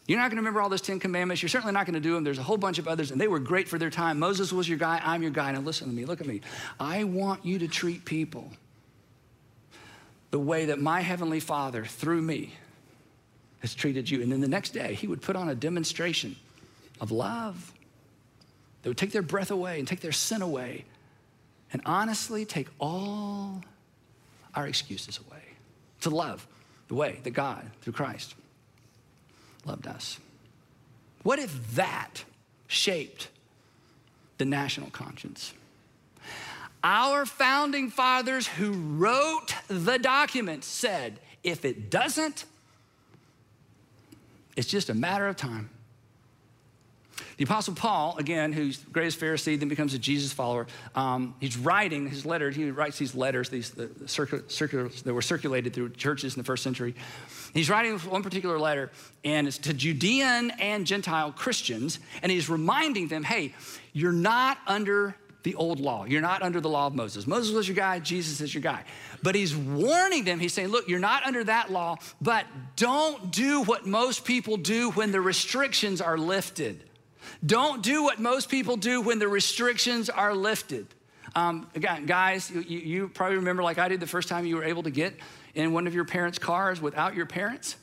[0.07, 1.43] you're not to remember all those 10 commandments.
[1.43, 2.25] You're certainly not to do them.
[2.25, 4.19] There's a whole bunch of others, and they were great for their time.
[4.19, 5.01] Moses was your guy.
[5.03, 5.53] I'm your guy.
[5.53, 6.05] Now listen to me.
[6.05, 6.41] Look at me.
[6.79, 8.51] I want you to treat people
[10.33, 12.53] the way that my Heavenly Father, through me,
[13.61, 14.23] has treated you.
[14.23, 16.35] And then the next day, he would put on a demonstration
[17.01, 17.73] of love.
[18.83, 20.85] They would take their breath away and take their sin away
[21.73, 23.63] and honestly take all
[24.55, 25.43] our excuses away
[26.03, 26.47] to love
[26.89, 28.35] the way that God, through Christ,
[29.65, 30.19] loved us.
[31.23, 32.25] What if that
[32.67, 33.29] shaped
[34.39, 35.55] the national conscience?
[36.85, 42.45] Our founding fathers who wrote the document said, if it doesn't,
[44.57, 45.71] it's just a matter of time.
[47.37, 51.57] The Apostle Paul, again, who's the greatest Pharisee, then becomes a Jesus follower, um, he's
[51.57, 52.51] writing his letter.
[52.51, 56.63] He writes these letters, these the, circulars that were circulated through churches in the first
[56.63, 56.95] century.
[57.55, 58.91] He's writing one particular letter,
[59.25, 63.55] and it's to Judean and Gentile Christians, and he's reminding them, hey,
[63.93, 66.05] you're not under the old law.
[66.05, 67.27] You're not under the law of Moses.
[67.27, 68.85] Moses was your guy, Jesus is your guy.
[69.23, 70.39] But he's warning them.
[70.39, 74.91] He's saying, look, you're not under that law, but don't do what most people do
[74.93, 76.85] when the restrictions are lifted.
[77.45, 80.87] Don't do what most people do when the restrictions are lifted.
[81.35, 84.65] Um, again, guys, you, you probably remember, like I did, the first time you were
[84.65, 85.15] able to get
[85.55, 87.77] in one of your parents' cars without your parents.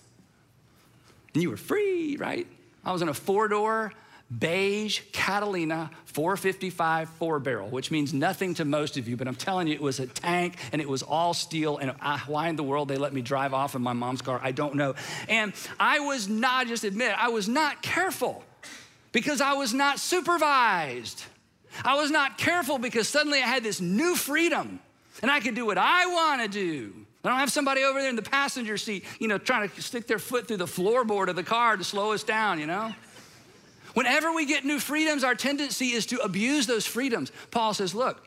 [1.33, 2.47] And you were free, right?
[2.85, 3.93] I was in a four door
[4.37, 9.67] beige Catalina 455 four barrel, which means nothing to most of you, but I'm telling
[9.67, 11.77] you, it was a tank and it was all steel.
[11.77, 11.91] And
[12.27, 14.75] why in the world they let me drive off in my mom's car, I don't
[14.75, 14.95] know.
[15.27, 18.43] And I was not, just admit, I was not careful
[19.11, 21.23] because I was not supervised.
[21.83, 24.79] I was not careful because suddenly I had this new freedom
[25.21, 26.93] and I could do what I want to do.
[27.23, 30.07] I don't have somebody over there in the passenger seat, you know, trying to stick
[30.07, 32.93] their foot through the floorboard of the car to slow us down, you know?
[33.93, 37.31] Whenever we get new freedoms, our tendency is to abuse those freedoms.
[37.51, 38.25] Paul says, look,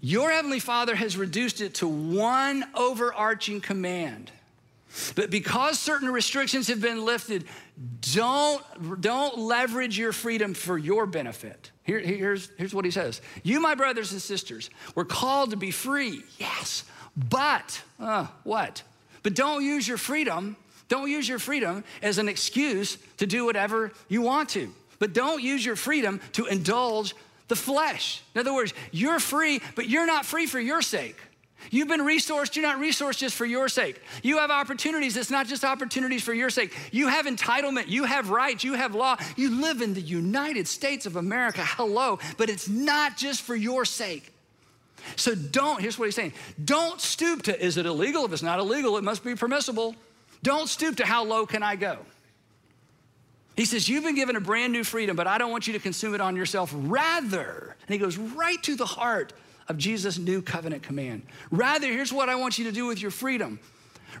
[0.00, 4.30] your Heavenly Father has reduced it to one overarching command.
[5.14, 7.44] But because certain restrictions have been lifted,
[8.12, 11.70] don't, don't leverage your freedom for your benefit.
[11.82, 15.70] Here, here's, here's what he says You, my brothers and sisters, were called to be
[15.70, 16.84] free, yes,
[17.16, 18.82] but uh, what?
[19.22, 20.56] But don't use your freedom
[20.88, 24.72] don't use your freedom as an excuse to do whatever you want to.
[24.98, 27.14] But don't use your freedom to indulge
[27.48, 28.22] the flesh.
[28.34, 31.16] In other words, you're free, but you're not free for your sake.
[31.70, 34.00] You've been resourced, you're not resourced just for your sake.
[34.22, 36.76] You have opportunities, it's not just opportunities for your sake.
[36.92, 39.16] You have entitlement, you have rights, you have law.
[39.36, 43.84] You live in the United States of America, hello, but it's not just for your
[43.84, 44.32] sake.
[45.16, 48.24] So don't, here's what he's saying don't stoop to, is it illegal?
[48.24, 49.94] If it's not illegal, it must be permissible.
[50.42, 51.98] Don't stoop to how low can I go?
[53.56, 55.78] He says, You've been given a brand new freedom, but I don't want you to
[55.78, 56.72] consume it on yourself.
[56.74, 59.32] Rather, and he goes right to the heart
[59.68, 61.22] of Jesus' new covenant command.
[61.50, 63.58] Rather, here's what I want you to do with your freedom.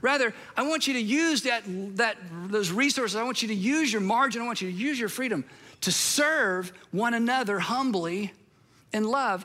[0.02, 1.62] Rather, I want you to use that,
[1.96, 2.16] that,
[2.48, 3.16] those resources.
[3.16, 4.42] I want you to use your margin.
[4.42, 5.44] I want you to use your freedom
[5.82, 8.32] to serve one another humbly
[8.92, 9.44] in love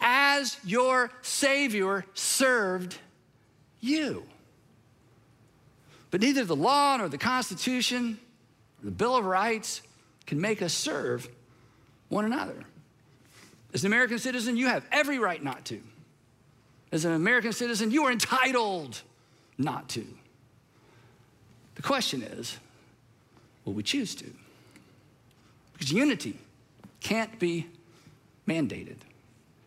[0.00, 2.98] as your Savior served
[3.80, 4.24] you.
[6.10, 8.18] But neither the law nor the Constitution,
[8.82, 9.82] the Bill of Rights
[10.26, 11.28] can make us serve
[12.08, 12.64] one another.
[13.74, 15.80] As an American citizen, you have every right not to.
[16.90, 19.02] As an American citizen, you are entitled
[19.58, 20.06] not to.
[21.74, 22.58] The question is
[23.64, 24.26] will we choose to?
[25.72, 26.38] Because unity
[27.00, 27.66] can't be
[28.46, 28.96] mandated,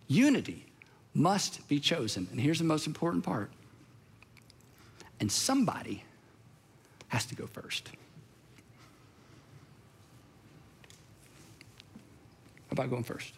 [0.07, 0.65] unity
[1.13, 2.27] must be chosen.
[2.31, 3.51] And here's the most important part
[5.21, 6.03] and somebody
[7.09, 7.89] has to go first.
[12.67, 13.33] How about going first?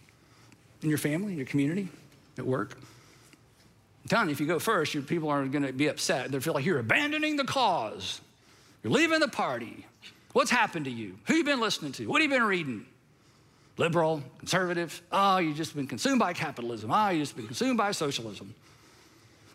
[0.83, 1.89] In your family, in your community,
[2.37, 2.77] at work.
[4.03, 6.31] I'm telling you, if you go first, your people are going to be upset.
[6.31, 8.19] They feel like you're abandoning the cause.
[8.83, 9.85] You're leaving the party.
[10.33, 11.17] What's happened to you?
[11.27, 12.07] Who you been listening to?
[12.07, 12.85] What have you been reading?
[13.77, 15.01] Liberal, conservative.
[15.11, 16.91] Ah, oh, you've just been consumed by capitalism.
[16.91, 18.53] Ah, oh, you've just been consumed by socialism.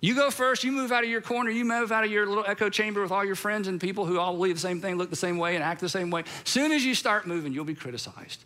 [0.01, 2.45] You go first, you move out of your corner, you move out of your little
[2.47, 5.11] echo chamber with all your friends and people who all believe the same thing, look
[5.11, 6.25] the same way, and act the same way.
[6.45, 8.45] Soon as you start moving, you'll be criticized.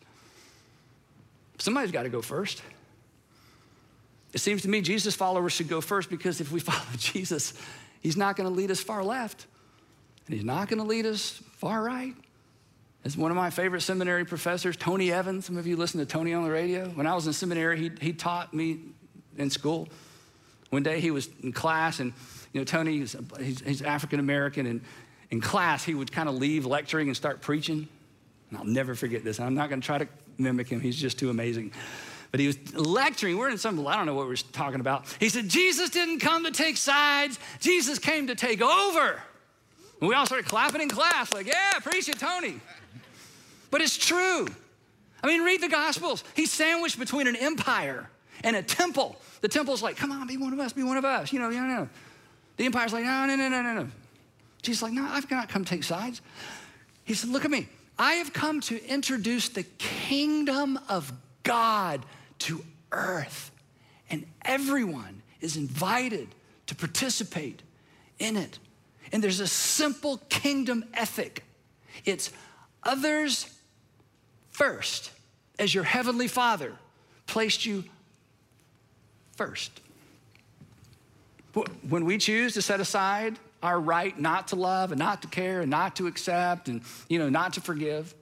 [1.59, 2.62] Somebody's got to go first.
[4.33, 7.55] It seems to me Jesus followers should go first because if we follow Jesus,
[8.01, 9.47] he's not going to lead us far left
[10.27, 12.15] and he's not going to lead us far right.
[13.05, 16.33] As one of my favorite seminary professors, Tony Evans, some of you listen to Tony
[16.33, 16.88] on the radio.
[16.91, 18.79] When I was in seminary, he, he taught me
[19.37, 19.88] in school.
[20.71, 22.12] One day he was in class, and
[22.53, 24.83] you know, Tony, he's, he's, he's African American, and
[25.31, 27.88] in class he would kind of leave lecturing and start preaching.
[28.51, 29.41] And I'll never forget this.
[29.41, 30.07] I'm not going to try to
[30.38, 31.73] mimic him, he's just too amazing.
[32.31, 33.37] But he was lecturing.
[33.37, 35.05] We're in some, I don't know what we are talking about.
[35.21, 39.23] He said, Jesus didn't come to take sides, Jesus came to take over.
[40.01, 42.61] And we all started clapping in class, like, yeah, preach it, Tony.
[43.71, 44.49] But it's true.
[45.23, 46.25] I mean, read the Gospels.
[46.35, 48.09] He's sandwiched between an empire
[48.42, 49.16] and a temple.
[49.40, 51.33] The temple's like, come on, be one of us, be one of us.
[51.33, 51.88] You know, you know.
[52.57, 53.88] The empire's like, no, no, no, no, no, no.
[54.62, 56.21] Jesus like, no, I've not come take sides.
[57.05, 57.68] He said, look at me.
[57.98, 62.05] I have come to introduce the kingdom of God
[62.40, 63.50] to earth.
[64.11, 66.28] And everyone is invited
[66.66, 67.62] to participate
[68.18, 68.59] in it.
[69.12, 71.44] And there's a simple kingdom ethic
[72.05, 72.31] it's
[72.83, 73.55] others
[74.50, 75.11] first,
[75.59, 76.72] as your heavenly Father
[77.26, 77.85] placed you
[79.37, 79.81] first.
[81.88, 85.61] When we choose to set aside our right not to love and not to care
[85.61, 88.14] and not to accept and you know not to forgive.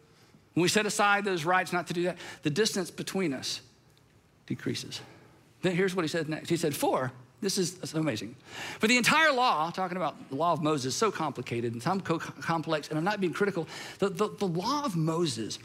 [0.55, 3.61] When we set aside those rights not to do that the distance between us
[4.47, 5.01] decreases.
[5.63, 6.49] Then here's what he said next.
[6.49, 8.37] He said for this is amazing.
[8.81, 12.89] For the entire law, talking about the law of Moses, so complicated and so complex,
[12.89, 13.67] and I'm not being critical.
[13.99, 15.59] The, the, the, law of Moses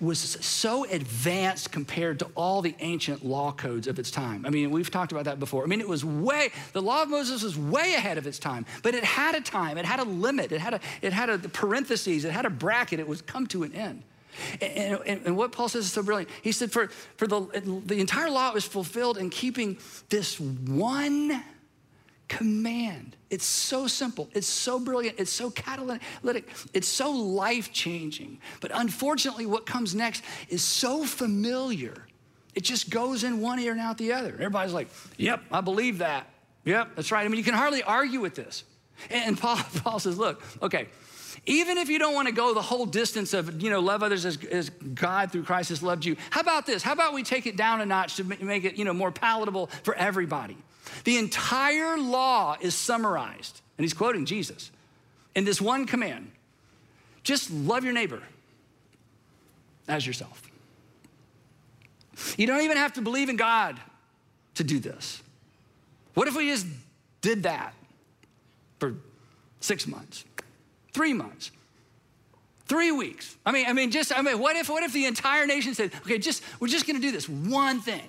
[0.00, 4.44] was so advanced compared to all the ancient law codes of its time.
[4.44, 5.62] I mean, we've talked about that before.
[5.62, 8.66] I mean, it was way, the law of Moses was way ahead of its time,
[8.82, 11.38] but it had a time, it had a limit, it had a, it had a
[11.38, 14.02] parentheses, it had a bracket, it was come to an end.
[14.60, 16.30] And, and, and, what Paul says is so brilliant.
[16.42, 21.42] He said, for, for the, the entire law was fulfilled in keeping this one
[22.28, 23.16] command.
[23.28, 24.30] It's so simple.
[24.32, 25.18] It's so brilliant.
[25.18, 26.48] It's so catalytic.
[26.72, 28.38] It's so life changing.
[28.60, 32.06] But unfortunately, what comes next is so familiar.
[32.54, 34.32] It just goes in one ear and out the other.
[34.34, 36.28] Everybody's like, yep, I believe that.
[36.64, 37.24] Yep, that's right.
[37.24, 38.64] I mean, you can hardly argue with this.
[39.10, 40.88] And Paul, Paul says, look, okay,
[41.46, 44.24] even if you don't want to go the whole distance of, you know, love others
[44.24, 46.82] as, as God through Christ has loved you, how about this?
[46.82, 49.68] How about we take it down a notch to make it, you know, more palatable
[49.82, 50.56] for everybody?
[51.04, 54.70] The entire law is summarized, and he's quoting Jesus,
[55.34, 56.30] in this one command
[57.22, 58.22] just love your neighbor
[59.88, 60.42] as yourself.
[62.36, 63.78] You don't even have to believe in God
[64.54, 65.22] to do this.
[66.14, 66.66] What if we just
[67.20, 67.74] did that
[68.78, 68.94] for
[69.60, 70.24] six months?
[70.92, 71.50] Three months.
[72.66, 73.36] Three weeks.
[73.44, 75.92] I mean, I mean, just, I mean, what if, what if the entire nation said,
[76.02, 78.06] okay, just, we're just gonna do this one thing?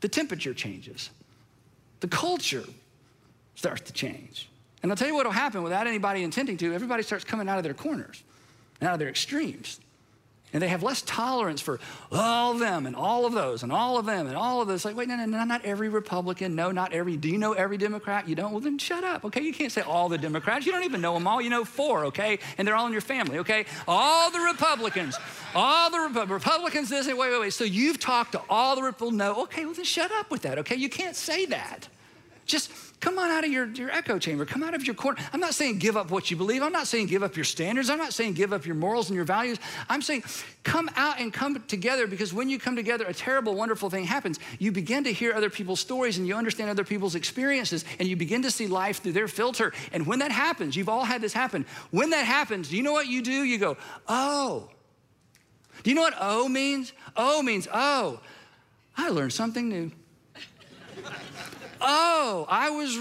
[0.00, 1.10] The temperature changes.
[2.00, 2.64] the culture
[3.54, 4.50] starts to change.
[4.82, 7.56] And I'll tell you what will happen without anybody intending to, everybody starts coming out
[7.56, 8.22] of their corners
[8.78, 9.80] and out of their extremes.
[10.54, 11.80] And they have less tolerance for
[12.12, 14.84] all of them and all of those and all of them and all of those.
[14.84, 16.54] Like, wait, no, no, no, not every Republican.
[16.54, 17.16] No, not every.
[17.16, 18.28] Do you know every Democrat?
[18.28, 18.52] You don't?
[18.52, 19.42] Well, then shut up, okay?
[19.42, 20.64] You can't say all the Democrats.
[20.64, 21.42] You don't even know them all.
[21.42, 22.38] You know four, okay?
[22.56, 23.66] And they're all in your family, okay?
[23.88, 25.18] All the Republicans,
[25.56, 27.52] all the Rep- Republicans, this, wait, wait, wait.
[27.52, 29.18] So you've talked to all the Republicans.
[29.18, 30.76] No, okay, well, then shut up with that, okay?
[30.76, 31.88] You can't say that.
[32.46, 32.70] Just
[33.00, 34.44] come on out of your, your echo chamber.
[34.44, 35.18] Come out of your corner.
[35.32, 36.62] I'm not saying give up what you believe.
[36.62, 37.88] I'm not saying give up your standards.
[37.88, 39.58] I'm not saying give up your morals and your values.
[39.88, 40.24] I'm saying
[40.62, 44.38] come out and come together because when you come together, a terrible, wonderful thing happens.
[44.58, 48.16] You begin to hear other people's stories and you understand other people's experiences and you
[48.16, 49.72] begin to see life through their filter.
[49.92, 51.64] And when that happens, you've all had this happen.
[51.90, 53.44] When that happens, do you know what you do?
[53.44, 53.76] You go,
[54.06, 54.68] oh.
[55.82, 56.92] Do you know what oh means?
[57.16, 58.20] Oh means, oh,
[58.96, 59.90] I learned something new
[61.84, 62.98] oh, I was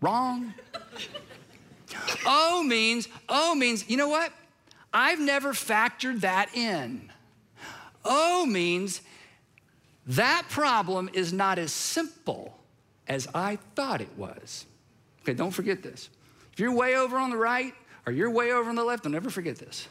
[0.00, 0.52] wrong.
[2.26, 4.32] oh means, oh means, you know what?
[4.92, 7.10] I've never factored that in.
[8.04, 9.00] Oh means
[10.06, 12.58] that problem is not as simple
[13.06, 14.66] as I thought it was.
[15.22, 16.10] Okay, don't forget this.
[16.52, 17.74] If you're way over on the right
[18.06, 19.88] or you're way over on the left, don't ever forget this.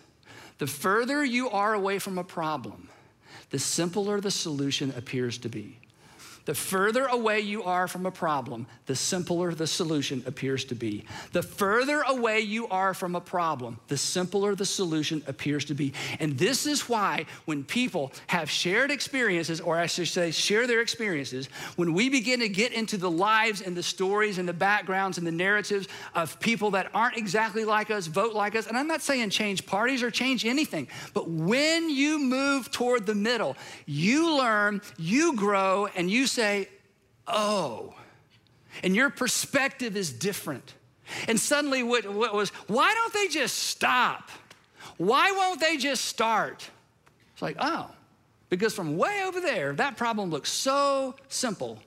[0.58, 2.90] The further you are away from a problem,
[3.50, 5.81] the simpler the solution appears to be.
[6.52, 11.06] The further away you are from a problem, the simpler the solution appears to be.
[11.32, 15.94] The further away you are from a problem, the simpler the solution appears to be.
[16.20, 20.82] And this is why, when people have shared experiences, or I should say, share their
[20.82, 21.48] experiences,
[21.78, 25.26] when we begin to get into the lives and the stories and the backgrounds and
[25.26, 29.02] the narratives of people that aren't exactly like us, vote like us, and I'm not
[29.02, 34.82] saying change parties or change anything, but when you move toward the middle, you learn,
[34.98, 36.41] you grow, and you say,
[37.28, 37.94] oh,
[38.84, 40.74] and your perspective is different.
[41.28, 44.30] And suddenly, what, what was, why don't they just stop?
[44.98, 46.70] Why won't they just start?
[47.34, 47.90] It's like, oh,
[48.50, 51.80] because from way over there, that problem looks so simple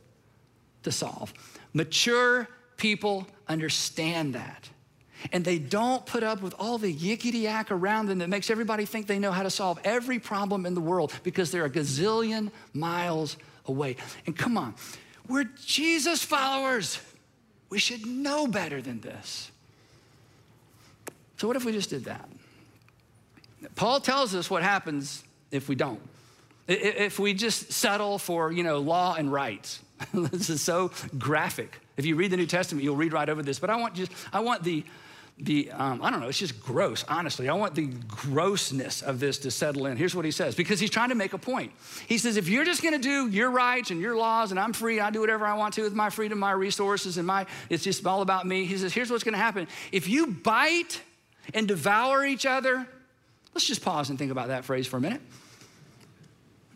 [0.83, 1.33] to solve.
[1.73, 4.69] Mature people understand that.
[5.33, 8.85] And they don't put up with all the yickety yak around them that makes everybody
[8.85, 12.51] think they know how to solve every problem in the world because they're a gazillion
[12.75, 13.37] miles
[13.67, 13.97] away.
[14.27, 14.75] And come on,
[15.29, 17.01] we're Jesus followers.
[17.71, 19.51] We should know better than this.
[21.37, 22.29] So, what if we just did that?
[23.75, 26.01] Paul tells us what happens if we don't.
[26.67, 29.81] If we just settle for, you know, law and rights.
[30.15, 31.79] this is so graphic.
[31.97, 33.59] If you read the New Testament, you'll read right over this.
[33.59, 34.85] But I want just, I want the,
[35.39, 37.49] the um, I don't know, it's just gross, honestly.
[37.49, 39.97] I want the grossness of this to settle in.
[39.97, 41.73] Here's what he says, because he's trying to make a point.
[42.07, 45.01] He says, if you're just gonna do your rights and your laws and I'm free,
[45.01, 48.07] I do whatever I want to with my freedom, my resources, and my, it's just
[48.07, 48.65] all about me.
[48.65, 49.67] He says, here's what's gonna happen.
[49.91, 51.01] If you bite
[51.53, 52.87] and devour each other,
[53.55, 55.21] let's just pause and think about that phrase for a minute.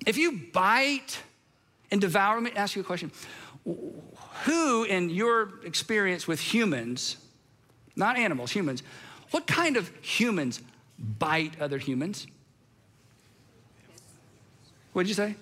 [0.04, 1.22] If you bite
[1.92, 3.12] and devour, let me ask you a question.
[4.44, 7.18] Who, in your experience with humans,
[7.98, 8.82] not animals, humans.
[9.30, 10.62] What kind of humans
[10.98, 12.26] bite other humans?
[14.92, 15.36] What'd you say?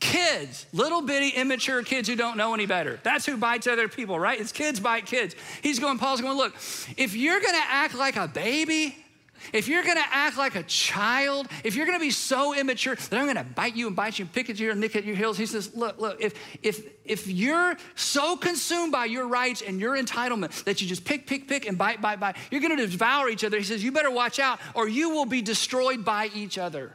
[0.00, 3.00] Kids, little bitty immature kids who don't know any better.
[3.02, 4.38] That's who bites other people, right?
[4.38, 5.34] It's kids bite kids.
[5.62, 6.54] He's going, Paul's going, look,
[6.96, 9.03] if you're gonna act like a baby,
[9.52, 13.26] if you're gonna act like a child, if you're gonna be so immature that I'm
[13.26, 15.36] gonna bite you and bite you and pick at you and nick at your heels,
[15.36, 19.96] he says, look, look, if, if, if you're so consumed by your rights and your
[19.96, 23.44] entitlement that you just pick, pick, pick and bite, bite, bite, you're gonna devour each
[23.44, 23.58] other.
[23.58, 26.92] He says, you better watch out or you will be destroyed by each other.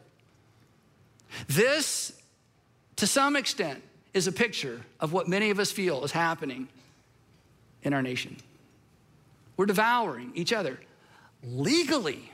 [1.48, 2.14] This,
[2.96, 3.84] to some extent,
[4.14, 6.68] is a picture of what many of us feel is happening
[7.84, 8.36] in our nation.
[9.56, 10.80] We're devouring each other
[11.44, 12.32] legally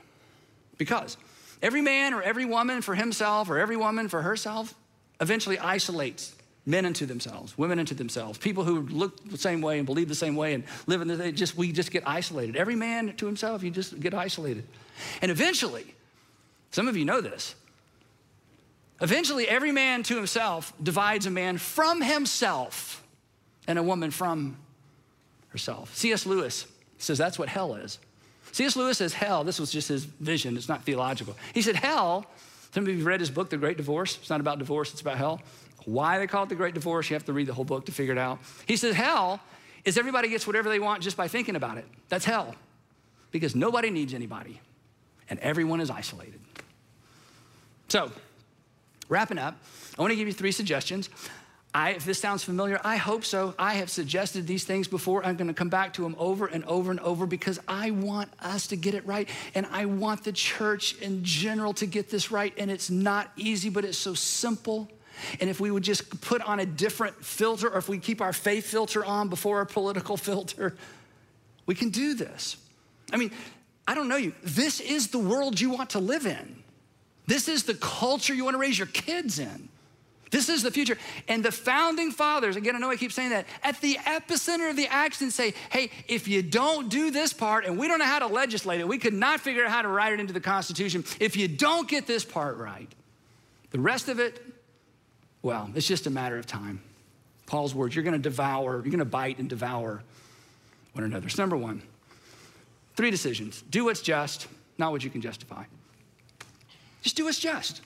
[0.78, 1.16] because
[1.62, 4.74] every man or every woman for himself or every woman for herself
[5.20, 6.34] eventually isolates
[6.66, 10.14] men into themselves, women into themselves, people who look the same way and believe the
[10.14, 12.56] same way and live in the just we just get isolated.
[12.56, 14.64] Every man to himself, you just get isolated.
[15.22, 15.94] And eventually,
[16.72, 17.54] some of you know this.
[19.00, 23.04] Eventually, every man to himself divides a man from himself
[23.68, 24.56] and a woman from
[25.48, 25.94] herself.
[25.94, 26.26] C.S.
[26.26, 26.66] Lewis
[26.98, 27.98] says that's what hell is.
[28.56, 28.74] C.S.
[28.74, 31.36] Lewis says hell, this was just his vision, it's not theological.
[31.52, 32.24] He said, hell,
[32.72, 34.16] some of you have read his book, The Great Divorce.
[34.16, 35.42] It's not about divorce, it's about hell.
[35.84, 37.92] Why they call it the Great Divorce, you have to read the whole book to
[37.92, 38.38] figure it out.
[38.64, 39.40] He says, hell
[39.84, 41.84] is everybody gets whatever they want just by thinking about it.
[42.08, 42.54] That's hell.
[43.30, 44.58] Because nobody needs anybody,
[45.28, 46.40] and everyone is isolated.
[47.88, 48.10] So,
[49.10, 49.54] wrapping up,
[49.98, 51.10] I want to give you three suggestions.
[51.76, 53.54] I, if this sounds familiar, I hope so.
[53.58, 55.22] I have suggested these things before.
[55.22, 58.30] I'm going to come back to them over and over and over because I want
[58.40, 59.28] us to get it right.
[59.54, 62.54] And I want the church in general to get this right.
[62.56, 64.90] And it's not easy, but it's so simple.
[65.38, 68.32] And if we would just put on a different filter, or if we keep our
[68.32, 70.74] faith filter on before our political filter,
[71.66, 72.56] we can do this.
[73.12, 73.32] I mean,
[73.86, 74.32] I don't know you.
[74.42, 76.56] This is the world you want to live in.
[77.26, 79.68] This is the culture you want to raise your kids in.
[80.36, 80.98] This is the future.
[81.28, 84.76] And the founding fathers, again, I know I keep saying that, at the epicenter of
[84.76, 88.18] the action say, hey, if you don't do this part, and we don't know how
[88.18, 91.04] to legislate it, we could not figure out how to write it into the Constitution.
[91.20, 92.86] If you don't get this part right,
[93.70, 94.42] the rest of it,
[95.40, 96.82] well, it's just a matter of time.
[97.46, 100.02] Paul's words, you're going to devour, you're going to bite and devour
[100.92, 101.30] one another.
[101.30, 101.80] So, number one,
[102.94, 105.64] three decisions do what's just, not what you can justify.
[107.00, 107.80] Just do what's just.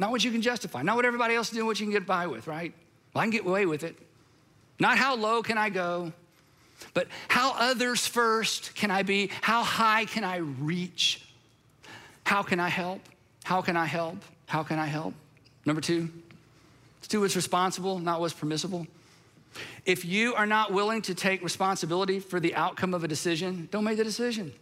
[0.00, 2.06] Not what you can justify, not what everybody else is doing, what you can get
[2.06, 2.72] by with, right?
[3.12, 3.96] Well, I can get away with it.
[4.78, 6.14] Not how low can I go,
[6.94, 9.30] but how others first can I be?
[9.42, 11.28] How high can I reach?
[12.24, 13.02] How can I help?
[13.44, 14.16] How can I help?
[14.46, 15.12] How can I help?
[15.66, 16.08] Number two,
[16.98, 18.86] let's do what's responsible, not what's permissible.
[19.84, 23.84] If you are not willing to take responsibility for the outcome of a decision, don't
[23.84, 24.54] make the decision.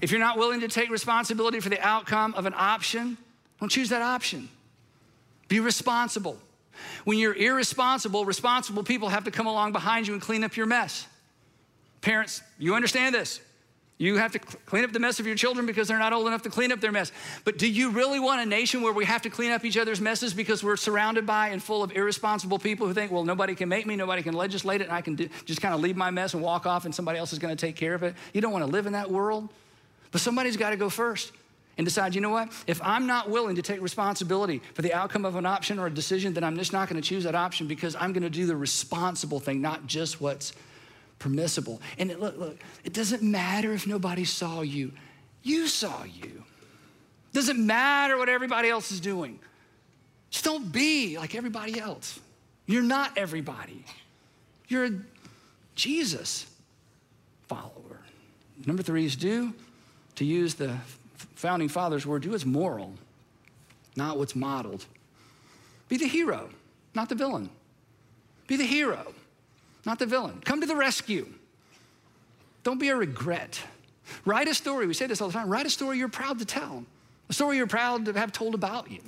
[0.00, 3.18] If you're not willing to take responsibility for the outcome of an option,
[3.62, 4.48] don't choose that option.
[5.46, 6.36] Be responsible.
[7.04, 10.66] When you're irresponsible, responsible people have to come along behind you and clean up your
[10.66, 11.06] mess.
[12.00, 13.40] Parents, you understand this.
[13.98, 16.42] You have to clean up the mess of your children because they're not old enough
[16.42, 17.12] to clean up their mess.
[17.44, 20.00] But do you really want a nation where we have to clean up each other's
[20.00, 23.68] messes because we're surrounded by and full of irresponsible people who think, well, nobody can
[23.68, 26.10] make me, nobody can legislate it, and I can do, just kind of leave my
[26.10, 28.16] mess and walk off and somebody else is going to take care of it?
[28.32, 29.48] You don't want to live in that world.
[30.10, 31.30] But somebody's got to go first
[31.82, 32.52] and decide, you know what?
[32.68, 35.90] If I'm not willing to take responsibility for the outcome of an option or a
[35.90, 38.46] decision, then I'm just not going to choose that option because I'm going to do
[38.46, 40.52] the responsible thing, not just what's
[41.18, 41.82] permissible.
[41.98, 44.92] And it, look, look, it doesn't matter if nobody saw you.
[45.42, 46.44] You saw you.
[47.32, 49.40] It doesn't matter what everybody else is doing.
[50.30, 52.20] Just don't be like everybody else.
[52.66, 53.84] You're not everybody.
[54.68, 54.92] You're a
[55.74, 56.46] Jesus
[57.48, 58.02] follower.
[58.66, 59.52] Number three is do,
[60.14, 60.76] to use the
[61.42, 62.94] founding fathers were do what's moral,
[63.96, 64.86] not what's modeled.
[65.88, 66.48] Be the hero,
[66.94, 67.50] not the villain.
[68.46, 69.12] Be the hero,
[69.84, 70.40] not the villain.
[70.44, 71.26] Come to the rescue.
[72.62, 73.60] Don't be a regret.
[74.24, 74.86] Write a story.
[74.86, 75.48] We say this all the time.
[75.48, 76.84] Write a story you're proud to tell,
[77.28, 79.00] a story you're proud to have told about you.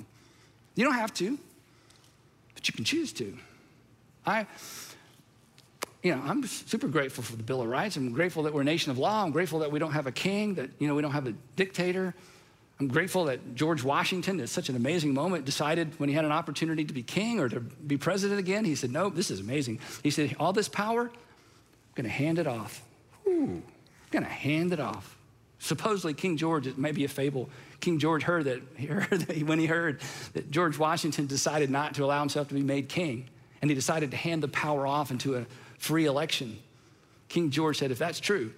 [0.75, 1.39] You don't have to,
[2.53, 3.33] but you can choose to.
[4.25, 4.45] I,
[6.05, 7.97] you know, I'm super grateful for the Bill of Rights.
[7.97, 9.23] I'm grateful that we're a nation of law.
[9.23, 11.33] I'm grateful that we don't have a king, that, you know, we don't have a
[11.55, 12.13] dictator.
[12.79, 16.31] I'm grateful that George Washington, at such an amazing moment, decided when he had an
[16.31, 19.79] opportunity to be king or to be president again, he said, No, this is amazing.
[20.03, 22.83] He said, All this power, I'm going to hand it off.
[23.25, 23.63] Ooh, I'm
[24.11, 25.17] going to hand it off.
[25.57, 27.49] Supposedly, King George, it may be a fable.
[27.79, 30.01] King George heard that, he heard that when he heard
[30.33, 33.27] that George Washington decided not to allow himself to be made king,
[33.63, 35.47] and he decided to hand the power off into a
[35.85, 36.57] free election.
[37.29, 38.51] King George said, if that's true,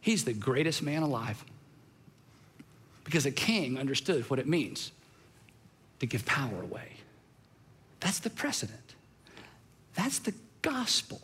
[0.00, 1.42] he's the greatest man alive.
[3.04, 4.92] Because a king understood what it means
[6.00, 6.92] to give power away.
[8.00, 8.94] That's the precedent.
[9.94, 11.20] That's the gospel.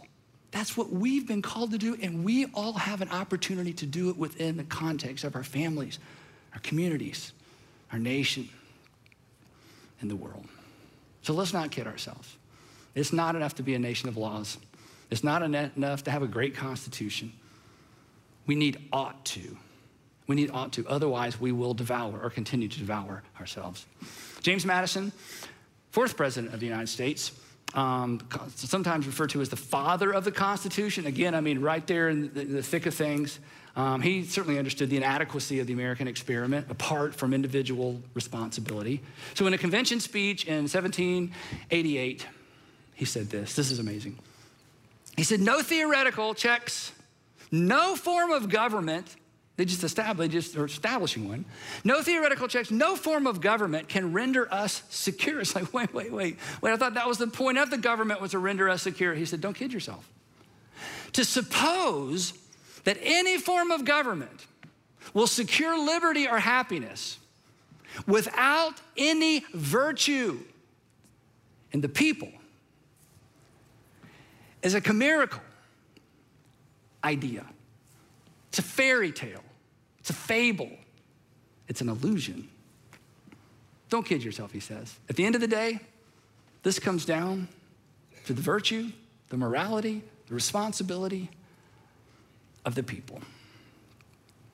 [0.51, 4.09] That's what we've been called to do, and we all have an opportunity to do
[4.11, 5.99] it within the context of our families,
[6.55, 7.33] our communities,
[7.93, 8.49] our nation,
[10.01, 10.47] and the world.
[11.23, 12.37] So let's not kid ourselves.
[12.95, 14.57] It's not enough to be a nation of laws.
[15.11, 17.33] It's not enough to have a great constitution.
[18.47, 19.57] We need ought to.
[20.27, 20.87] We need ought to.
[20.87, 23.87] Otherwise, we will devour or continue to devour ourselves.
[24.43, 25.13] James Madison,
[25.91, 27.33] fourth president of the United States,
[27.75, 28.21] um,
[28.55, 31.07] sometimes referred to as the father of the Constitution.
[31.07, 33.39] Again, I mean, right there in the, the thick of things.
[33.77, 39.01] Um, he certainly understood the inadequacy of the American experiment apart from individual responsibility.
[39.35, 42.27] So, in a convention speech in 1788,
[42.95, 44.19] he said this this is amazing.
[45.17, 46.93] He said, no theoretical checks,
[47.51, 49.17] no form of government.
[49.57, 51.45] They just established, just are establishing one.
[51.85, 55.41] No theoretical checks, no form of government can render us secure.
[55.41, 56.73] It's like, wait, wait, wait, wait.
[56.73, 59.13] I thought that was the point of the government was to render us secure.
[59.15, 60.09] He said, don't kid yourself.
[61.13, 62.33] To suppose
[62.85, 64.47] that any form of government
[65.13, 67.19] will secure liberty or happiness
[68.07, 70.39] without any virtue
[71.73, 72.31] in the people
[74.63, 75.41] is a chimerical
[77.03, 77.47] idea.
[78.49, 79.45] It's a fairy tale.
[79.99, 80.71] It's a fable.
[81.69, 82.49] It's an illusion.
[83.89, 84.97] Don't kid yourself, he says.
[85.09, 85.81] At the end of the day,
[86.63, 87.49] this comes down
[88.27, 88.91] to the virtue,
[89.29, 91.31] the morality, the responsibility
[92.65, 93.21] of the people.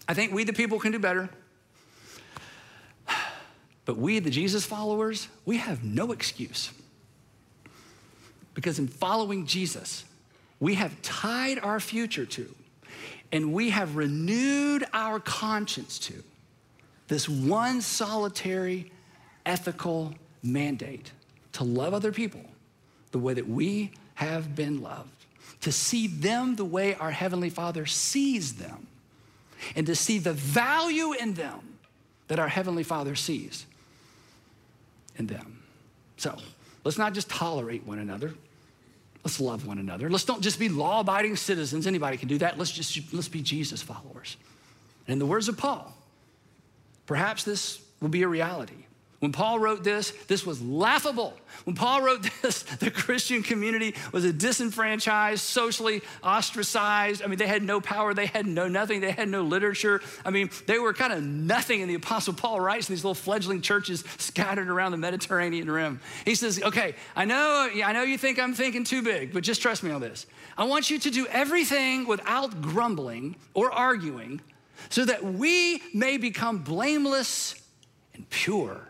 [0.09, 1.29] I think we, the people, can do better.
[3.85, 6.71] But we, the Jesus followers, we have no excuse.
[8.57, 10.05] Because in following Jesus,
[10.61, 12.53] we have tied our future to,
[13.31, 16.25] and we have renewed our conscience to
[17.07, 18.91] this one solitary
[19.45, 21.13] ethical mandate
[21.53, 22.41] to love other people
[23.13, 25.27] the way that we have been loved,
[25.61, 28.87] to see them the way our Heavenly Father sees them,
[29.77, 31.79] and to see the value in them
[32.29, 33.67] that our Heavenly Father sees
[35.17, 35.63] in them.
[36.17, 36.37] So
[36.85, 38.33] let's not just tolerate one another.
[39.27, 40.09] Let's love one another.
[40.09, 41.89] Let's don't just be law-abiding citizens.
[41.89, 42.59] Anybody can do that.
[42.59, 44.37] Let's just let's be Jesus followers.
[45.09, 45.93] And in the words of Paul,
[47.07, 48.86] perhaps this will be a reality.
[49.19, 51.35] When Paul wrote this, this was laughable.
[51.65, 57.23] When Paul wrote this, the Christian community was a disenfranchised, socially ostracized.
[57.23, 60.03] I mean, they had no power, they had no nothing, they had no literature.
[60.25, 61.81] I mean, they were kind of nothing.
[61.81, 66.01] And the Apostle Paul writes in these little fledgling churches scattered around the Mediterranean rim.
[66.27, 69.63] He says, Okay, I know, I know you think I'm thinking too big, but just
[69.63, 70.27] trust me on this.
[70.59, 74.43] I want you to do everything without grumbling or arguing
[74.91, 77.55] so that we may become blameless
[78.15, 78.81] and pure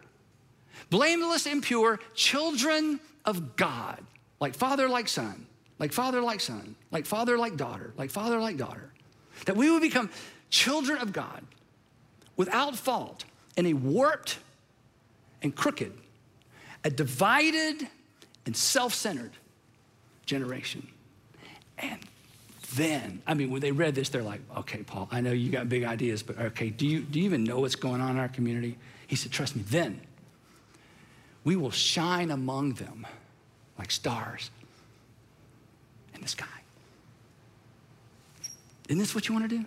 [0.90, 4.02] blameless and pure, children of God,
[4.40, 5.46] like father, like son,
[5.78, 8.92] like father, like son, like father, like daughter, like father, like daughter.
[9.46, 10.10] That we would become
[10.50, 11.44] children of God
[12.36, 13.24] without fault
[13.56, 14.38] in a warped
[15.42, 15.92] and crooked,
[16.84, 17.88] a divided
[18.46, 19.32] and self centered
[20.24, 20.86] generation.
[21.78, 21.98] And
[22.74, 25.68] then, I mean, when they read this, they're like, okay, Paul, I know you got
[25.68, 28.28] big ideas, but okay, do you, do you even know what's going on in our
[28.28, 28.76] community?
[29.06, 30.00] He said, trust me, then
[31.46, 33.06] we will shine among them
[33.78, 34.50] like stars
[36.12, 36.44] in the sky.
[38.88, 39.64] Isn't this what you want to do?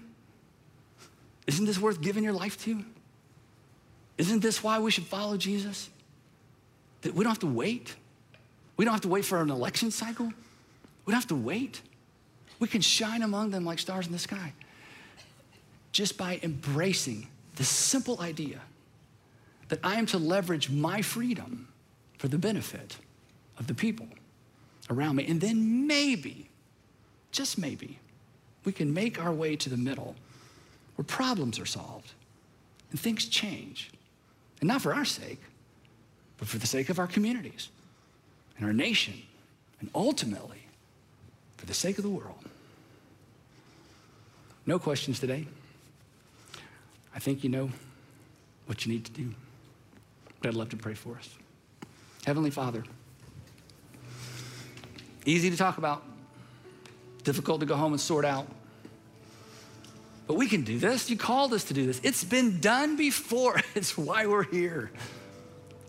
[1.47, 2.83] Isn't this worth giving your life to?
[4.17, 5.89] Isn't this why we should follow Jesus?
[7.01, 7.95] That we don't have to wait.
[8.75, 10.25] We don't have to wait for an election cycle.
[10.25, 11.81] We don't have to wait.
[12.59, 14.51] We can shine among them like stars in the sky
[15.93, 18.59] just by embracing the simple idea
[19.69, 21.68] that I am to leverage my freedom
[22.19, 22.97] for the benefit
[23.57, 24.07] of the people
[24.89, 25.25] around me.
[25.25, 26.49] And then maybe,
[27.31, 27.97] just maybe,
[28.65, 30.15] we can make our way to the middle
[30.95, 32.11] where problems are solved
[32.91, 33.89] and things change.
[34.59, 35.39] And not for our sake,
[36.37, 37.69] but for the sake of our communities
[38.57, 39.13] and our nation,
[39.79, 40.63] and ultimately
[41.55, 42.43] for the sake of the world.
[44.65, 45.47] No questions today.
[47.15, 47.69] I think you know
[48.65, 49.33] what you need to do.
[50.41, 51.29] But I'd love to pray for us.
[52.29, 52.83] Heavenly Father,
[55.25, 56.03] easy to talk about,
[57.23, 58.45] difficult to go home and sort out.
[60.27, 61.09] But we can do this.
[61.09, 61.99] You called us to do this.
[62.03, 63.59] It's been done before.
[63.73, 64.91] It's why we're here.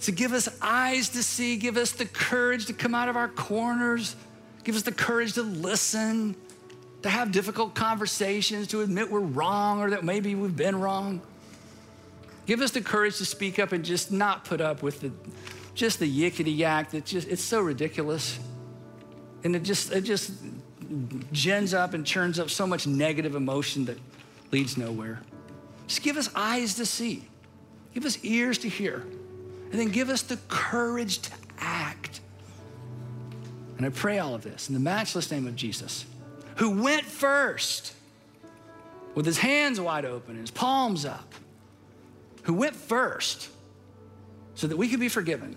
[0.05, 3.28] To give us eyes to see, give us the courage to come out of our
[3.28, 4.16] corners,
[4.64, 6.34] give us the courage to listen,
[7.03, 11.20] to have difficult conversations, to admit we're wrong or that maybe we've been wrong.
[12.47, 15.12] Give us the courage to speak up and just not put up with the,
[15.75, 18.39] just the yickety yak that just, it's so ridiculous.
[19.45, 20.33] And it just, it just
[21.33, 23.99] gens up and churns up so much negative emotion that
[24.51, 25.21] leads nowhere.
[25.87, 27.25] Just give us eyes to see,
[27.95, 29.05] give us ears to hear,
[29.71, 32.21] and then give us the courage to act.
[33.77, 36.05] And I pray all of this in the matchless name of Jesus,
[36.57, 37.95] who went first
[39.14, 41.35] with his hands wide open and his palms up
[42.45, 43.49] who went first
[44.61, 45.57] so that we could be forgiven,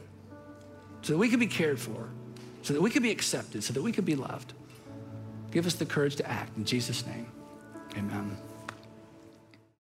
[1.02, 2.08] so that we could be cared for,
[2.62, 4.54] so that we could be accepted, so that we could be loved.
[5.52, 7.30] Give us the courage to act in Jesus' name.
[7.98, 8.38] Amen.